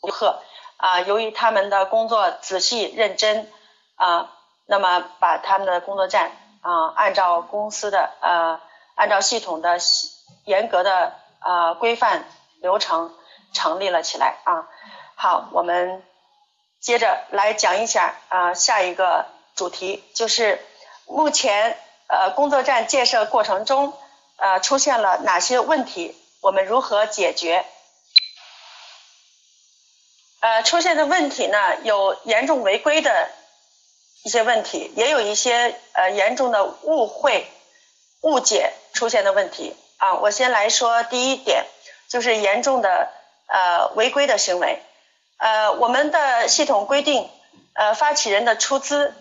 [0.00, 0.42] 贺
[0.76, 3.50] 啊，由于他们的工作仔细认真
[3.94, 4.32] 啊，
[4.66, 6.32] 那么把他们的工作站。
[6.64, 8.60] 啊，按照公司的呃，
[8.94, 9.80] 按照系统的
[10.44, 12.24] 严格的呃规范
[12.60, 13.12] 流程
[13.52, 14.68] 成立了起来啊。
[15.16, 16.04] 好，我们
[16.80, 20.64] 接着来讲一下啊下一个主题，就是
[21.12, 21.76] 目前
[22.08, 23.92] 呃工作站建设过程中
[24.36, 27.64] 呃出现了哪些问题，我们如何解决？
[30.40, 33.28] 呃，出现的问题呢，有严重违规的。
[34.24, 37.44] 一些问题，也有一些呃严重的误会、
[38.20, 40.14] 误解出现的问题啊。
[40.14, 41.64] 我先来说第一点，
[42.08, 43.10] 就是严重的
[43.48, 44.80] 呃违规的行为。
[45.38, 47.28] 呃，我们的系统规定，
[47.74, 49.12] 呃，发起人的出资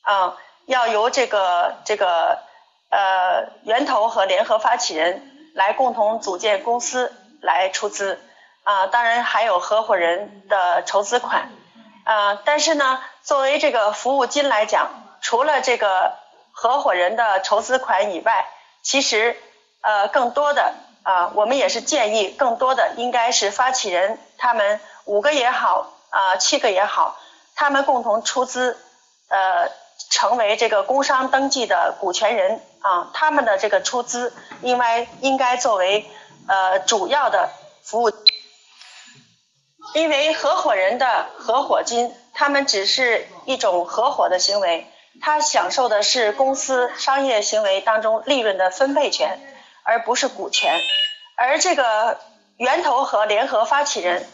[0.00, 0.36] 啊，
[0.66, 2.38] 要由这个这个
[2.90, 8.20] 呃源头和联合发起人来共同组建公司来出资
[8.64, 8.86] 啊。
[8.86, 11.50] 当然还有合伙人的筹资款
[12.04, 13.00] 啊，但是呢。
[13.24, 16.14] 作为这个服务金来讲，除了这个
[16.50, 18.46] 合伙人的筹资款以外，
[18.82, 19.36] 其实
[19.80, 27.16] 呃更多的啊，我们也是建议更多的应该是发起人他们五个也好啊七个也好，
[27.54, 28.76] 他们共同出资
[29.28, 29.70] 呃
[30.10, 36.06] 成为这个工商登记的股权人啊，他们的这个出资应该应该作为
[36.48, 37.50] 呃主要的
[37.82, 38.10] 服务，
[39.94, 42.14] 因为合伙人的合伙金。
[42.34, 44.86] 他们只是一种合伙的行为，
[45.20, 49.38] 他享受的是公司商业行为当中利润的分配权，
[49.82, 50.80] 而不是股权。
[51.36, 52.18] 而这个
[52.56, 54.26] 源头和联合发起人，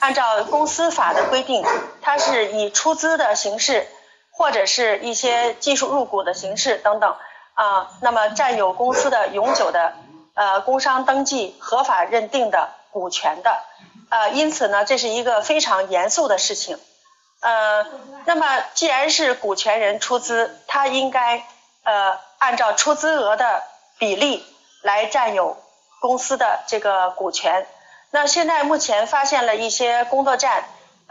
[0.00, 1.64] 按照公司法的规定，
[2.02, 3.86] 他是以出资的形式，
[4.36, 7.16] 或者是一些技术入股的形式等等
[7.54, 9.94] 啊，那么占有公司的永久的
[10.34, 13.62] 呃工商登记合法认定的股权的，
[14.10, 16.78] 呃，因此呢，这是一个非常严肃的事情。
[17.40, 17.86] 呃，
[18.24, 21.44] 那么既然是股权人出资，他应该
[21.84, 23.62] 呃按照出资额的
[23.98, 24.44] 比例
[24.82, 25.56] 来占有
[26.00, 27.66] 公司的这个股权。
[28.10, 30.64] 那现在目前发现了一些工作站，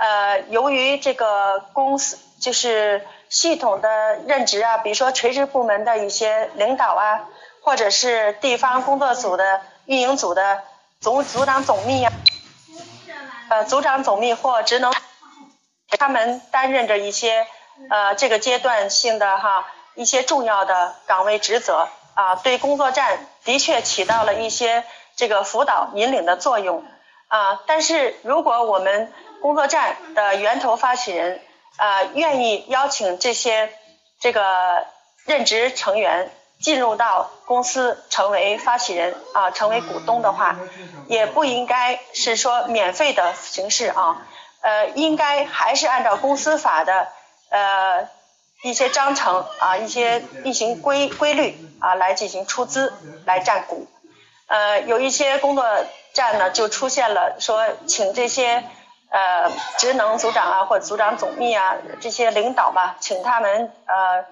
[0.03, 7.29] 呃，由于这个公司就是系统的任职啊，比如说垂直部门的一些领导啊，
[7.61, 10.61] 或者是地方工作组的运营组的
[10.99, 12.11] 总组长总秘啊，
[13.47, 14.91] 呃，组长总秘或职能。
[15.97, 17.47] 他们担任着一些
[17.89, 24.83] 呃这个阶段性的哈一些重要的岗位职责啊，对工作站的确起到了一些
[25.15, 26.83] 这个辅导引领的作用
[27.29, 27.61] 啊。
[27.67, 29.13] 但是如果我们
[29.43, 31.41] 工作站的源头发起人
[31.75, 33.69] 啊愿意邀请这些
[34.21, 34.87] 这个
[35.25, 36.31] 任职成员
[36.61, 40.55] 进入到公司成为发起人啊成为股东的话，
[41.07, 44.25] 也不应该是说免费的形式啊。
[44.61, 47.09] 呃，应该还是按照公司法的
[47.49, 48.07] 呃
[48.61, 52.93] 一些章程啊，一些运行规规律啊来进行出资
[53.25, 53.87] 来占股。
[54.47, 55.65] 呃，有一些工作
[56.13, 58.63] 站呢就出现了说，请这些
[59.13, 64.25] 呃职能组长啊或者组长总秘啊这些领导吧，请他们呃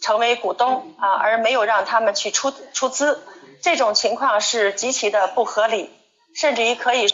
[0.00, 3.20] 成为股东啊，而没有让他们去出出资，
[3.60, 5.90] 这种情况是极其的不合理，
[6.36, 7.12] 甚至于可以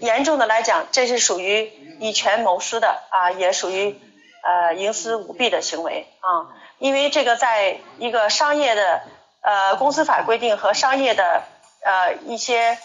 [0.00, 1.70] 严重的来讲，这是属于
[2.00, 3.96] 以权谋私的啊，也属于
[4.42, 9.02] 呃营私舞弊的行为啊，因为这个在一个商业的
[9.42, 11.44] 呃公司法规定和商业的。
[11.86, 12.78] 呃，一些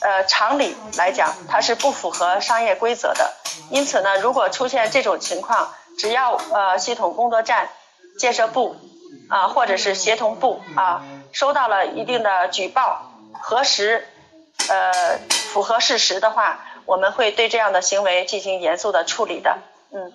[0.00, 3.32] 呃常理来讲，它是不符合商业规则的。
[3.70, 7.68] 因此呢，如果出现这种情况，只要呃系统工作站
[8.18, 8.76] 建设部
[9.28, 14.06] 啊，或者是协同部啊，收到了一定的举报，核实
[14.68, 15.18] 呃
[15.52, 19.58] 符合事实的话，我们会对这样的行为进行严肃的处理的。
[19.90, 20.12] 嗯，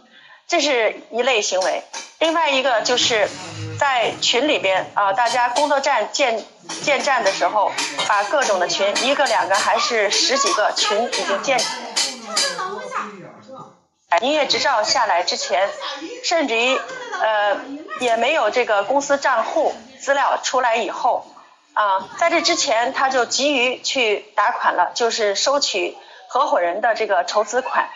[0.48, 1.84] 这是一类行为。
[2.20, 3.30] 另外一个就是
[3.80, 6.44] 在群里边啊，大家工作站建。
[6.82, 7.72] 建站的时候，
[8.10, 11.58] 把各种的群，一个两个还是十几个群已经建。
[14.22, 15.70] 营业执照下来之前，
[16.26, 16.78] 甚至于
[17.22, 17.58] 呃
[18.02, 21.26] 也没有这个公司账户资料出来以后，
[21.74, 25.96] 啊，在这之前他就急于去打款了，就是收取
[26.28, 27.88] 合伙人的这个筹资款。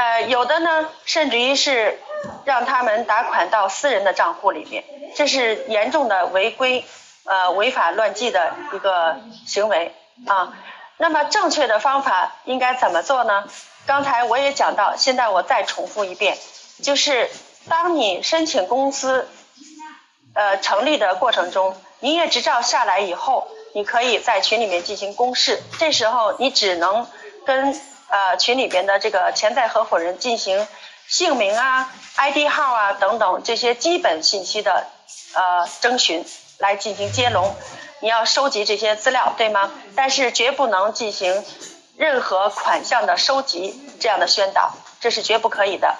[0.00, 2.00] 呃，有的呢，甚至于是
[2.46, 4.82] 让他们打款到私人的账户里面。
[5.14, 6.86] 这是严重的违规，
[7.24, 9.94] 呃，违法乱纪的一个行为
[10.26, 10.54] 啊。
[10.96, 13.44] 那么正确的方法应该怎么做呢？
[13.84, 16.38] 刚才我也讲到，现在我再重复一遍，
[16.82, 17.28] 就是
[17.68, 19.28] 当你申请公司
[20.32, 25.62] 呃成立的过程中，营业执照下来以后，你可以在群里面进行公示。
[25.78, 27.06] 这时候你只能
[27.44, 27.78] 跟
[28.10, 30.66] 呃群里边的这个潜在合伙人进行
[31.08, 34.86] 姓名啊、ID 号啊等等这些基本信息的。
[35.32, 36.24] 呃，征询
[36.58, 37.54] 来进行接龙，
[38.00, 39.70] 你要收集这些资料，对吗？
[39.94, 41.44] 但是绝不能进行
[41.96, 45.94] 任何款项的收集这样的宣导，这是绝不可以的。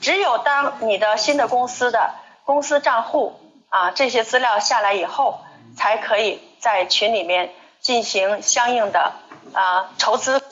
[0.00, 3.38] 只有当你的新的公司的公司账户
[3.68, 5.40] 啊这些资料下来以后，
[5.76, 9.12] 才可以在群里面进行相应的
[9.52, 10.42] 啊筹资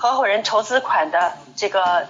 [0.00, 2.06] 合伙人筹资款的这个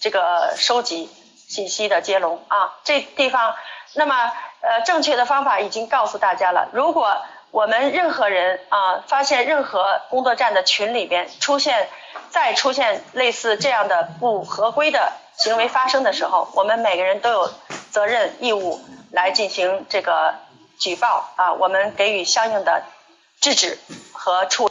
[0.00, 1.08] 这个收集
[1.46, 3.54] 信息的接龙啊，这地方。
[3.94, 6.68] 那么，呃，正确的方法已经告诉大家了。
[6.72, 11.88] 如果我们任何人啊，发现任何工作站的群里边出现
[12.30, 17.48] 再出现类似这样的不合规的行为发生的时候，我们每个人都有
[17.92, 18.80] 责任义务
[19.12, 20.34] 来进行这个
[20.80, 22.82] 举报啊，我们给予相应的
[23.40, 23.78] 制止
[24.12, 24.68] 和处。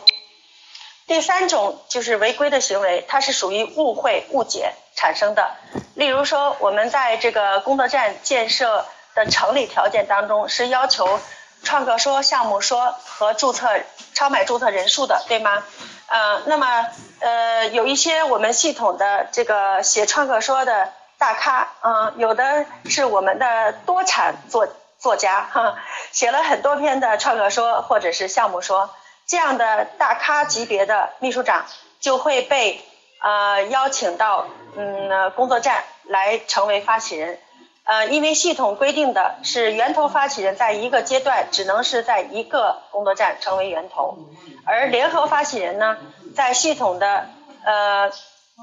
[1.07, 5.51] 第三种就是违规的行为，它是属于误会误解产生的。
[5.95, 8.85] 例如说，我们在这个工作站建设。
[9.15, 11.19] 的成立条件当中是要求
[11.61, 13.69] 创客说、项目说和注册
[14.15, 15.63] 超买注册人数的，对吗？
[16.07, 16.87] 呃，那么
[17.19, 25.75] 呃有一些我们系统的这个写创客说的大咖，嗯，有的是我们的多产作作家，哈，
[26.11, 28.89] 写了很多篇的创客说或者是项目说，
[29.25, 31.65] 这样的大咖级别的秘书长
[31.99, 32.81] 就会被
[33.21, 37.39] 呃邀请到嗯工作站来成为发起人。
[37.85, 44.17] 呃，因为系统规定的是源头发起人在一个阶段只能是在一个工作站成为源头，
[44.65, 45.97] 而联合发起人呢，
[46.33, 47.27] 在系统的
[47.65, 48.09] 呃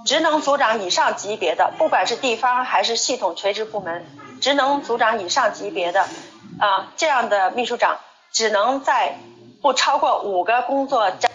[0.07, 4.07] 职能组长以上级别的，不管是地方还是系统垂直部门，
[4.41, 6.07] 职能组长以上级别的
[6.59, 7.99] 啊这样的秘书长，
[8.33, 9.19] 只能在
[9.63, 11.31] 不超过五个工作站，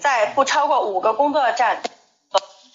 [0.00, 1.82] 在不超过五个工作站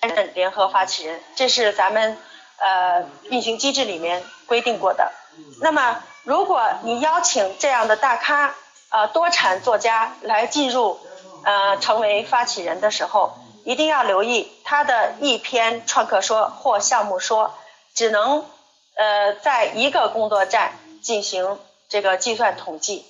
[0.01, 2.17] 担任联合发起人，这是咱们。
[2.61, 5.13] 呃，运行机制里面规定过的。
[5.61, 8.53] 那么，如果你邀请这样的大咖，
[8.89, 10.99] 呃，多产作家来进入，
[11.45, 17.53] 呃，成为发起人的时候，一定要留意他的一篇创客说或项目说，
[17.93, 18.43] 只能
[18.95, 21.57] 呃在一个工作站进行
[21.88, 23.05] 这个计算统计。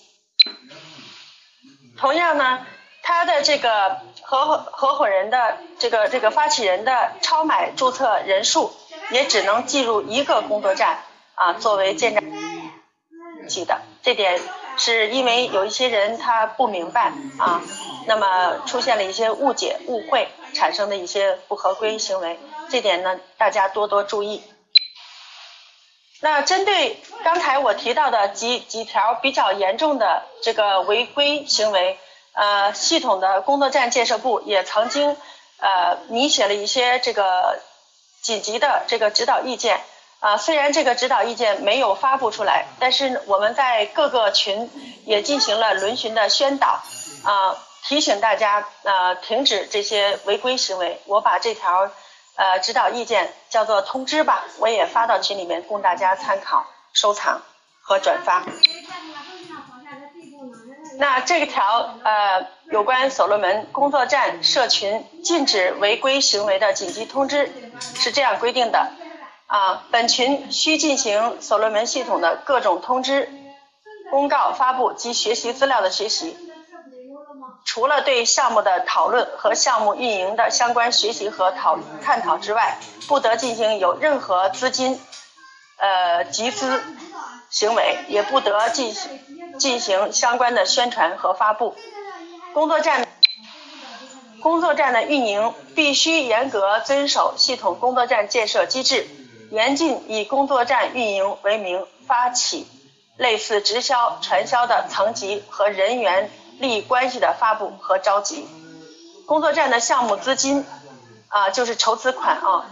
[2.00, 2.66] 同样呢，
[3.04, 8.72] 他的这个合伙合伙人的这个这个发起人的超买注册人数。
[9.12, 11.00] 也只能计入一个工作站
[11.34, 12.24] 啊，作为建站
[13.48, 14.40] 记的，这点
[14.78, 17.60] 是因为有一些人他不明白啊，
[18.06, 22.38] 那么出现了一些误解、误会，产生的一些不合规行为，
[22.70, 24.44] 这点呢大家多多注意。
[26.22, 31.98] 那针对刚才我提到的几几条比较严重的这个违规行为，
[32.34, 35.16] 呃，系统的工作站建设部也曾经
[35.60, 37.60] 呃拟写了一些这个。
[38.22, 39.80] 紧急的这个指导意见，
[40.20, 44.70] 啊，虽然这个指导意见没有发布出来，但是我们在各个群
[45.06, 46.82] 也进行了轮询的宣导，
[47.24, 47.56] 啊，
[47.88, 51.00] 提醒大家呃停止这些违规行为。
[51.06, 51.90] 我把这条
[52.40, 57.42] 呃指导意见叫做通知吧，我也发到群里面供大家参考、收藏
[57.82, 58.44] 和转发。
[60.98, 67.52] 那这条呃有关所罗门工作站社群禁止违规行为的紧急通知
[67.96, 68.94] 是这样规定的。
[69.48, 73.28] 啊，本群需进行所罗门系统的各种通知、
[74.12, 76.38] 公告发布及学习资料的学习。
[77.66, 85.00] 除了对项目的讨论和项目运营的相关学习和讨探讨之外，不得进行有任何资金
[85.78, 86.82] 呃集资
[87.50, 89.20] 行为，也不得进行
[89.58, 91.76] 进行相关的宣传和发布。
[92.54, 93.08] 工作站
[94.40, 99.08] 工作站的运营必须严格遵守系统工作站建设机制。
[99.52, 102.68] 严禁以工作站运营为名发起
[103.18, 106.30] 类似直销、传销的层级和人员
[106.60, 108.48] 利益关系的发布和召集。
[109.26, 110.66] 工作站的项目资金
[111.30, 112.66] 啊，就是筹资款啊，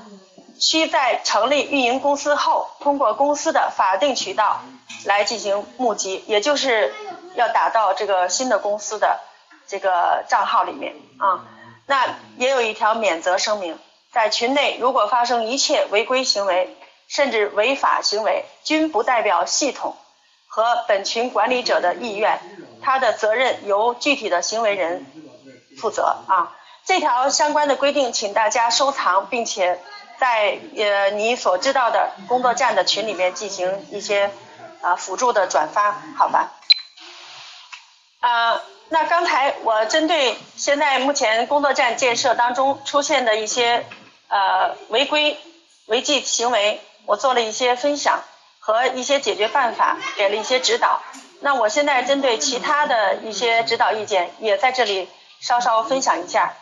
[0.59, 4.61] 需在成立运营公司后，通过公司的法定渠道
[5.05, 6.93] 来进行募集，也就是
[7.35, 9.19] 要打到这个新的公司的
[9.67, 11.45] 这个账号里面啊。
[11.85, 12.05] 那
[12.37, 13.77] 也有一条免责声明。
[14.11, 16.75] 在群内，如果发生一切违规行为，
[17.07, 19.95] 甚至违法行为，均不代表系统
[20.47, 22.39] 和本群管理者的意愿，
[22.81, 25.05] 他的责任由具体的行为人
[25.79, 26.55] 负责啊。
[26.85, 29.79] 这条相关的规定，请大家收藏，并且
[30.19, 34.31] 在呃你所知道的工作站的群里面进行一些
[34.81, 36.51] 啊辅助的转发，好吧？
[38.19, 43.85] 啊，那刚才我针对现在目前工作站建设当中出现的一些。
[44.29, 45.39] 呃，违规
[45.85, 48.25] 违纪行为，我做了一些分享
[48.59, 51.01] 和一些解决办法，给了一些指导。
[51.39, 55.07] 那我现在针对其他的一些指导意见，也在这里
[55.39, 56.53] 稍稍分享一下。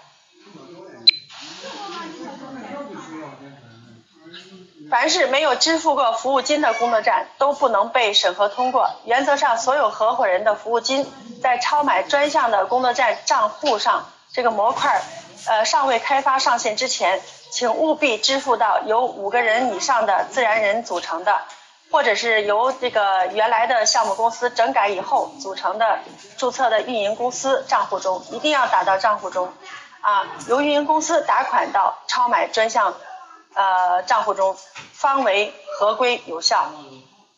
[4.90, 8.92] 凡是没有支付过服务金的工作站，都不能被审核通过。
[9.06, 11.12] 原则上，所有合伙人的服务金，
[11.42, 15.02] 在超买专项的工作站账户上，这个模块
[15.48, 17.22] 呃尚未开发上线之前。
[17.52, 21.40] 请务必支付到由五个人以上的自然人组成的，
[21.92, 26.00] 或者是由这个原来的项目公司整改以后组成的
[26.38, 29.54] 注册的运营公司账户中，一定要打到账户中，
[30.02, 32.96] 啊，由运营公司打款到超买专项
[33.54, 34.58] 呃账户中，
[34.94, 36.72] 方为合规有效。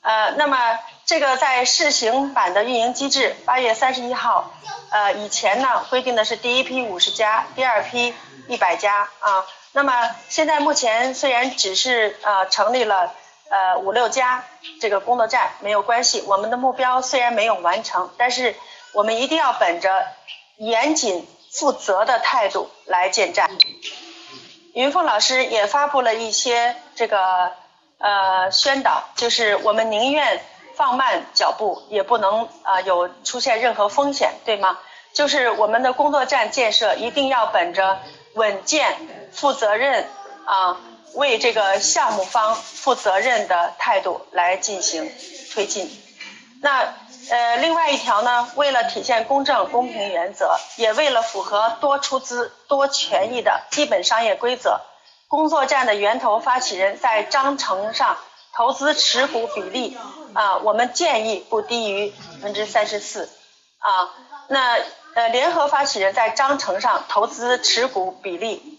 [0.02, 4.52] 呃，那么这个在试行版的运营机制，八月三十一号
[4.90, 8.14] 呃以前呢规定的是第一批五十家，第二批
[8.48, 9.46] 一百家啊。
[9.74, 13.14] 那么现在目前虽然只是呃成立了
[13.50, 14.44] 呃五六家
[14.82, 18.56] 这个工作站没有关系，我们的目标虽然没有完成，但是
[18.94, 20.06] 我们一定要本着
[20.58, 23.50] 严谨负责的态度来建站。
[24.74, 27.52] 云凤老师也发布了一些这个
[27.98, 30.42] 呃宣导，就是我们宁愿
[30.76, 34.78] 放慢脚步，也不能啊有出现任何风险，对吗？
[35.14, 38.00] 就是我们的工作站建设一定要本着
[38.36, 38.96] 稳健。
[39.30, 40.08] 负责任
[40.46, 40.78] 啊，
[41.14, 45.12] 为这个项目方负责任的态度来进行
[45.54, 45.90] 推进。
[46.62, 46.94] 那
[47.30, 54.80] 呃，另外一条呢，为了体现公正公平原则，也为了符合多出资多权益的基本商业规则，
[55.28, 58.18] 工作站的源头发起人在章程上
[58.54, 59.98] 投资持股比例
[60.34, 63.30] 啊，我们建议不低于百分之三十四
[63.80, 64.10] 啊。
[64.48, 64.80] 那
[65.16, 68.77] 呃，联合发起人在章程上投资持股比例。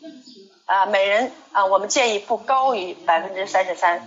[0.69, 4.07] 啊，每人啊，我们建议不高于百分之三十三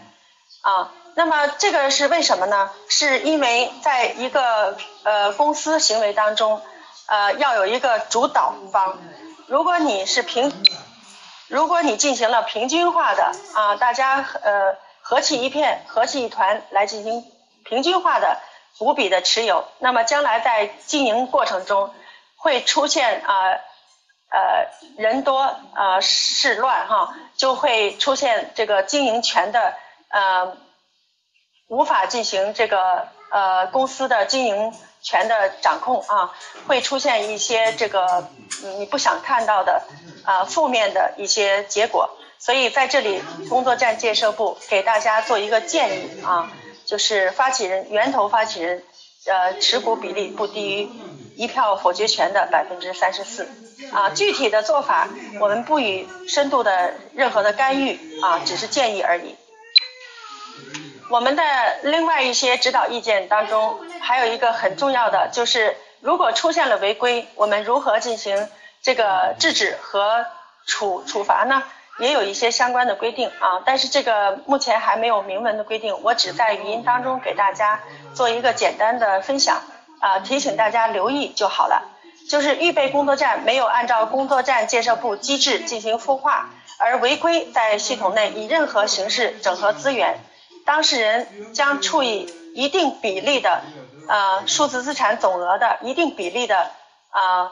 [0.61, 0.91] 啊。
[1.15, 2.69] 那么这个是为什么呢？
[2.87, 6.61] 是因为在一个呃公司行为当中，
[7.07, 8.99] 呃要有一个主导方。
[9.47, 10.53] 如果你是平，
[11.47, 17.25] 如果你进行了平均化的啊，大家呃合气一片、合气一团来进行
[17.65, 18.37] 平均化的
[18.77, 21.91] 股比的持有，那么将来在经营过程中
[22.37, 23.57] 会出现啊。
[24.31, 24.67] 呃
[24.97, 29.75] 人多呃事乱哈，就会出现这个经营权的
[30.09, 30.57] 呃
[31.67, 36.33] 无法进行这个呃公司的经营权的掌控啊，
[36.67, 38.29] 会出现一些这个
[38.77, 39.83] 你不想看到的
[40.23, 42.09] 啊负面的一些结果。
[42.39, 46.51] 所以在这里，工作站建设部给大家做一个建议啊，
[46.85, 48.83] 就是发起人源头发起人
[49.27, 50.89] 呃持股比例不低于
[51.41, 53.49] 一票否决权的百分之三十四。
[53.91, 55.07] 啊，具体的做法
[55.39, 59.35] 我们不予深度的任何的干预啊，只是建议而已。
[61.09, 61.43] 我们的
[61.81, 68.47] 另外一些指导意见当中，还有一个很重要的，就是如果出现了违规，我们如何进行
[68.83, 70.27] 这个制止和
[70.67, 71.63] 处处罚呢？
[71.97, 77.81] 也有一些相关的规定啊，但是这个目前还没有明文的规定，我只在语音当中给大家
[78.13, 79.61] 做一个简单的分享
[80.01, 81.87] 啊，提醒大家留意就好了。
[82.29, 90.19] 就是预备工作站没有按照工作站建设部机制进行孵化，而违规在系统内以任何形式整合资源，
[90.65, 93.61] 当事人将处以一定比例的
[94.07, 96.71] 呃数字资产总额的一定比例的
[97.09, 97.51] 啊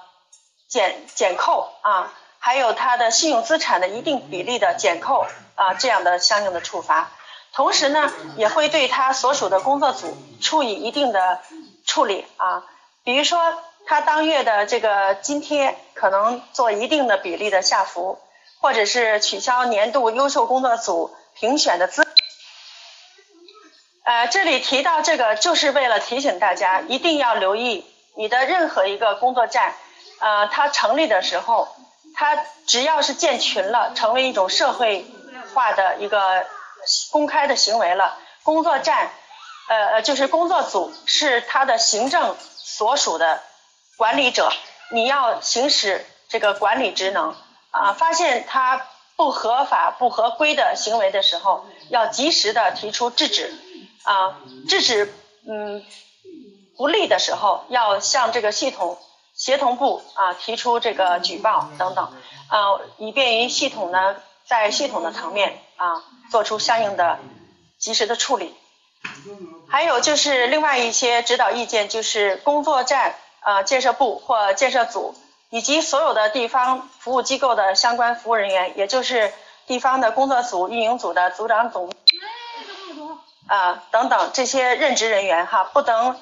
[0.68, 2.14] 减减扣啊。
[2.42, 5.26] 还有他的信用资产的一定比例的减扣
[5.56, 7.12] 啊，这样的相应的处罚，
[7.52, 11.42] 同时呢，也会对他所属的工作组处以一定的
[11.90, 12.64] 处理啊，
[13.04, 18.20] 比如说他当月的这个津贴可能做一定的比例的下浮，
[18.62, 22.08] 或者是取消年度优秀工作组评选的资。
[24.04, 27.84] 呃，这里提到这个，就是为了提醒大家一定要留意
[28.16, 29.74] 你的任何一个工作站，
[30.20, 31.68] 呃，它成立的时候。
[32.16, 35.06] 它只要是建群了，成为一种社会
[35.54, 36.46] 化的一个
[37.12, 39.10] 公开的行为了，工作站，
[39.70, 43.42] 呃呃，就是工作组是它的行政所属的
[43.98, 44.52] 管理者，
[44.92, 47.36] 你要行使这个管理职能
[47.70, 53.54] 啊，发现它不合法、不合规的行为的时候，要及时的提出制止
[54.04, 55.14] 啊，制止
[55.48, 55.86] 嗯
[56.76, 58.98] 不利的时候，要向这个系统。
[59.36, 62.12] 协同部啊提出这个举报等等
[62.50, 67.20] 啊，以便于系统呢在系统的层面啊做出相应的
[67.78, 68.54] 及时的处理。
[69.70, 75.16] 还有就是另外一些指导意见，就是工作站啊建设部或建设组
[75.50, 79.32] 以及所有的地方服务机构的相关服务人员，也就是
[79.68, 81.90] 地方的工作组、运营组的组长总
[83.48, 86.20] 啊等等这些任职人员哈，不能。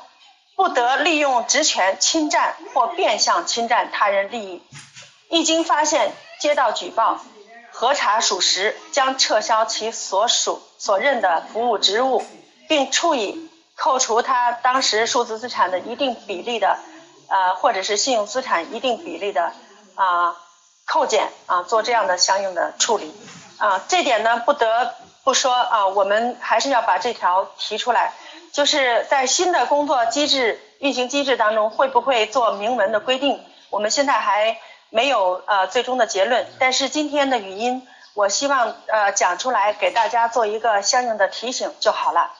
[0.57, 4.63] 不得利用职权侵占或变相侵占他人利益。
[5.29, 7.19] 一经发现接到举报，
[7.71, 12.23] 核查属实，将撤销其所属所任的服务职务，
[12.67, 16.77] 并处以扣除他当时数字资产的一定比例的，
[17.27, 19.51] 呃，或者是信用资产一定比例的
[19.95, 20.35] 啊
[20.85, 23.13] 扣减啊，做这样的相应的处理
[23.57, 23.81] 啊。
[23.87, 28.13] 这点呢，不得不说啊，我们还是要把这条提出来。
[28.53, 33.39] 就是在新的工作机制运行机制当中，会不会做明文的规定？
[33.69, 34.57] 我们现在还
[34.89, 36.47] 没有呃最终的结论。
[36.57, 42.31] 但是今天的语音，我希望呃讲出来给大家做一个相应的提醒就好了。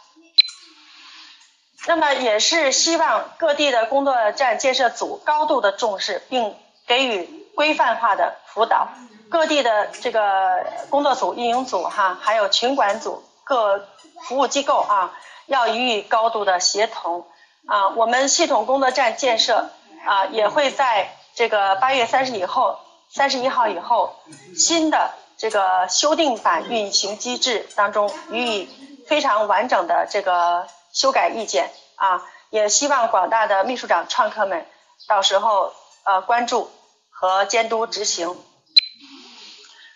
[1.87, 6.53] 那么也是希望各地的工作站建设组高度的重视，并
[6.85, 8.89] 给予规范化的辅导。
[9.29, 13.87] 各地的这个工作组、运营组哈，还有群管组各
[14.27, 15.17] 服务机构啊。
[15.47, 17.25] 要予以高度的协同
[17.67, 17.87] 啊！
[17.95, 19.69] 我们系统工作站建设
[20.05, 22.77] 啊，也会在这个八月三十以后、
[23.09, 24.13] 三十一号以后，
[24.57, 28.69] 新的这个修订版运行机制当中予以
[29.07, 30.67] 非常完整的这个
[30.97, 32.25] 修改意见啊！
[32.49, 34.65] 也希望广大的秘书长创客们
[35.07, 35.73] 到时候
[36.05, 36.71] 呃关注
[37.11, 38.35] 和监督执行。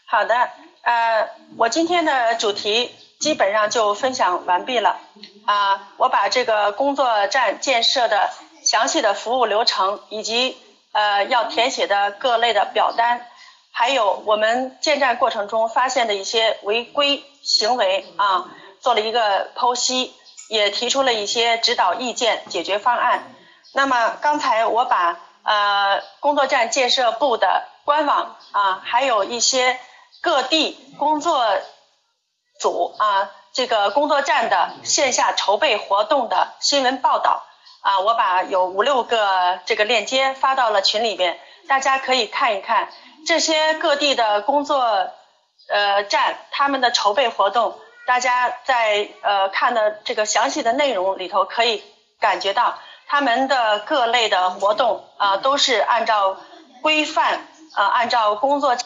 [0.06, 0.50] 好的，
[0.84, 2.94] 呃，我今天的主题。
[3.22, 4.98] 基本上就分享完毕了
[5.46, 5.90] 啊！
[5.98, 8.32] 我把这个工作站建设的
[8.64, 10.58] 详细的服务流程，以及
[10.92, 13.24] 呃要填写的各类的表单，
[13.72, 18.50] 还有我们建站过程中发现的一些违规行为啊，
[18.80, 20.16] 做了一个剖析，
[20.52, 23.24] 也提出了一些指导意见、解决方案。
[23.74, 29.80] 那么刚才我把呃工作站建设部的官网啊，还有一些
[30.22, 31.46] 各地工作。
[32.62, 37.42] 组啊，这个工作站的线下筹备活动的新闻报道
[37.82, 42.90] 啊，我把有五六个这个链接发到了群里边，大家可以看一看
[43.26, 45.10] 这些各地的工作
[45.70, 51.84] 呃站他们的筹备活动，大家在呃看的这个详细的内容里头可以
[52.20, 56.38] 感觉到他们的各类的活动啊都是按照
[56.82, 58.78] 规范啊按照工作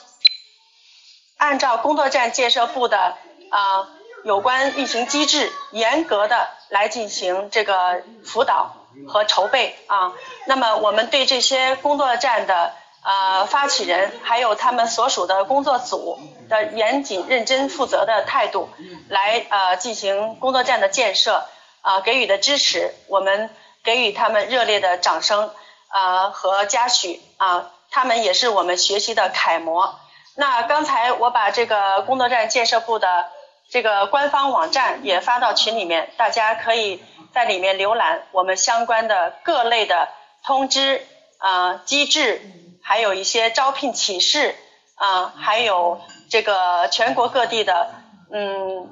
[1.37, 3.17] 按照工作站建设部的。
[3.51, 3.87] 啊，
[4.25, 8.75] 有关运行机制严格的来进行这个辅导
[9.07, 10.11] 和筹备啊。
[10.47, 12.73] 那么我们对这些工作站的
[13.05, 18.69] 呃发起人，还有他们所属的工作组的严谨、认真、负责的态度，
[19.07, 21.45] 来呃进行工作站的建设
[21.81, 23.49] 啊，给予的支持，我们
[23.83, 25.51] 给予他们热烈的掌声
[25.87, 29.99] 啊和嘉许啊，他们也是我们学习的楷模。
[30.35, 33.29] 那刚才我把这个工作站建设部的。
[33.67, 37.03] 这个官方网站也发到群里面，大家可以
[37.33, 40.09] 在里面浏览我们相关的各类的
[40.45, 41.01] 通知
[41.39, 42.43] 啊机制，
[42.87, 44.53] 还有一些招聘启事
[44.93, 47.89] 啊，还有这个全国各地的
[48.31, 48.87] 嗯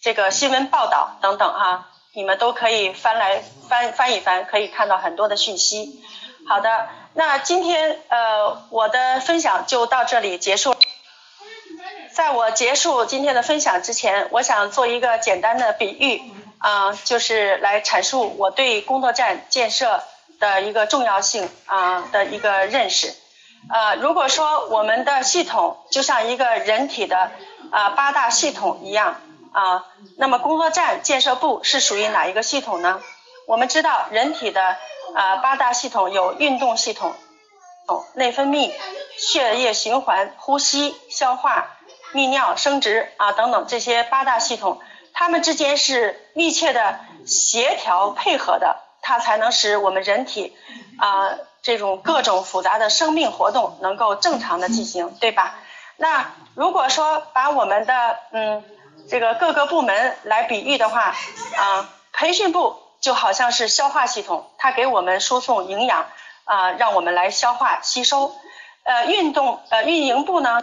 [0.00, 6.02] 这个新闻报道等等哈，你们都可以翻来翻翻一翻，可以看到很多的讯息。
[6.48, 10.74] 好的，那今天呃我的分享就到这里结束。
[12.12, 16.20] 在我结束今天的分享之前，我想做一个简单的比喻，
[16.58, 20.02] 啊，就是来阐述我对工作站建设
[20.40, 23.14] 的一个重要性啊的一个认识。
[23.68, 27.30] 呃，如果说我们的系统就像一个人体的
[27.70, 29.20] 啊八大系统一样
[29.52, 29.84] 啊，
[30.16, 33.00] 那么工作站建设部是属于哪一个系统呢？
[33.46, 34.76] 我们知道人体的
[35.14, 37.14] 啊八大系统有运动系统、
[38.14, 38.72] 内分泌、
[39.16, 41.72] 血液循环、呼吸、消化。
[42.14, 44.80] 泌尿、生殖啊等等这些八大系统，
[45.12, 50.56] 它们之间是密切的协调配合的，它才能使我们人体
[50.98, 51.36] 啊
[51.66, 55.56] 这种各种复杂的生命活动能够正常的进行，对吧？
[55.96, 58.62] 那如果说把我们的嗯
[59.08, 61.16] 这个各个部门来比喻的话
[61.56, 66.06] 啊，培训部就好像是消化系统，它给我们输送营养
[66.44, 68.32] 啊，让我们来消化吸收。
[68.84, 70.62] 呃，运动呃运营部呢？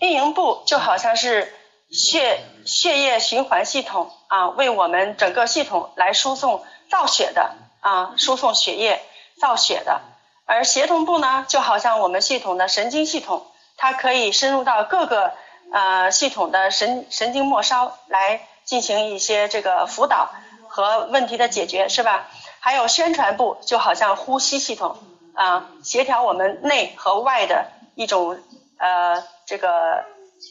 [0.00, 1.54] 运营部就好像是
[1.88, 9.00] 血血液循环系统啊，为我们整个系统来输送造血的啊，输送血液
[9.44, 10.00] 造血的。
[10.46, 15.32] 而协同部呢，就好像我们系统的神经系统，它可以深入到各个
[15.72, 20.30] 呃系统的神神经末梢来进行一些这个辅导
[20.68, 22.26] 和问题的解决，是吧？
[22.60, 24.96] 还有宣传部，就好像呼吸系统
[25.34, 28.40] 啊，协调我们内和外的一种
[28.78, 29.22] 呃。
[29.46, 30.06] 这个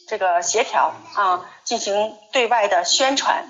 [0.08, 3.44] 这个协调啊，进行对外的宣传，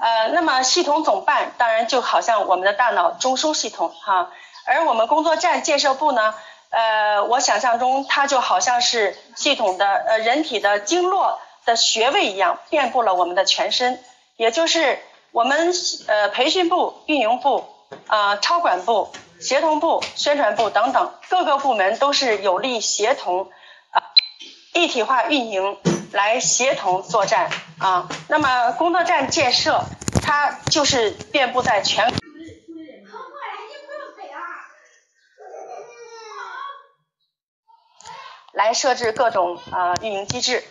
[0.00, 4.30] 呃，那么系统总办当然就好像我们的大脑中枢系统哈，
[4.64, 6.34] 而我们工作站建设部呢，
[6.70, 14.02] 呃，我想象中它就好像是系统的呃人体的经络的穴位一样，遍布了我们的全身，
[14.36, 14.98] 也就是
[15.32, 15.72] 我们
[16.06, 17.64] 呃培训部、运营部
[18.06, 23.50] 啊、超管部、协同部、宣传部等等各个部门都是有力协同。
[24.72, 25.76] 一体化运营
[26.12, 27.50] 来协同作战
[27.80, 29.82] 啊，那么工作站建设
[30.22, 32.14] 它就是遍布在全，
[38.52, 40.64] 来设置各种啊运营机制，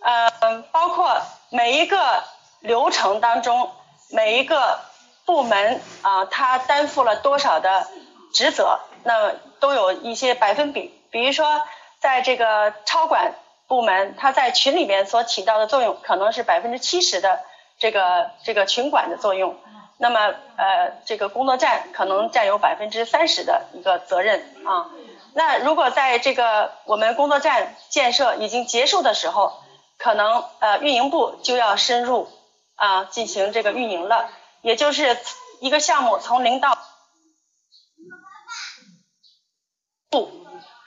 [0.00, 1.20] 呃，包括
[1.50, 2.24] 每一个
[2.60, 3.70] 流程当中
[4.10, 4.80] 每一个
[5.24, 7.86] 部门啊，它担负了多少的
[8.32, 11.62] 职责，那都有一些百分比，比如说
[12.00, 13.32] 在这个超管。
[13.68, 17.40] 部门它在群里面所起到的作用可能是百分之七十的
[17.78, 19.56] 这个这个群管的作用，
[19.96, 24.90] 那么呃这个工作站可能占有百分之三十的一个责任啊。
[25.34, 29.52] 那如果在这个我们工作站建设已经结束的时候，
[29.98, 32.28] 可能呃运营部就要深入
[32.74, 34.30] 啊进行这个运营了，
[34.60, 35.18] 也就是
[35.60, 36.78] 一个项目从零到
[40.10, 40.30] 不，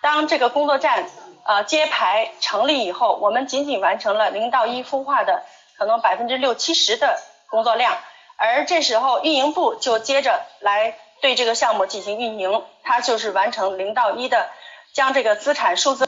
[0.02, 1.10] 当这个工作站。
[1.48, 5.44] 呃，揭牌成立以后，我们仅仅完成了零到一孵化的
[5.78, 7.22] 可能百分之六七十的
[7.52, 8.00] 工作量，
[8.36, 14.50] 而这时候运营部就接着来对这个项目进行运营它就是完成零到一的
[14.94, 16.08] 将这个资产数字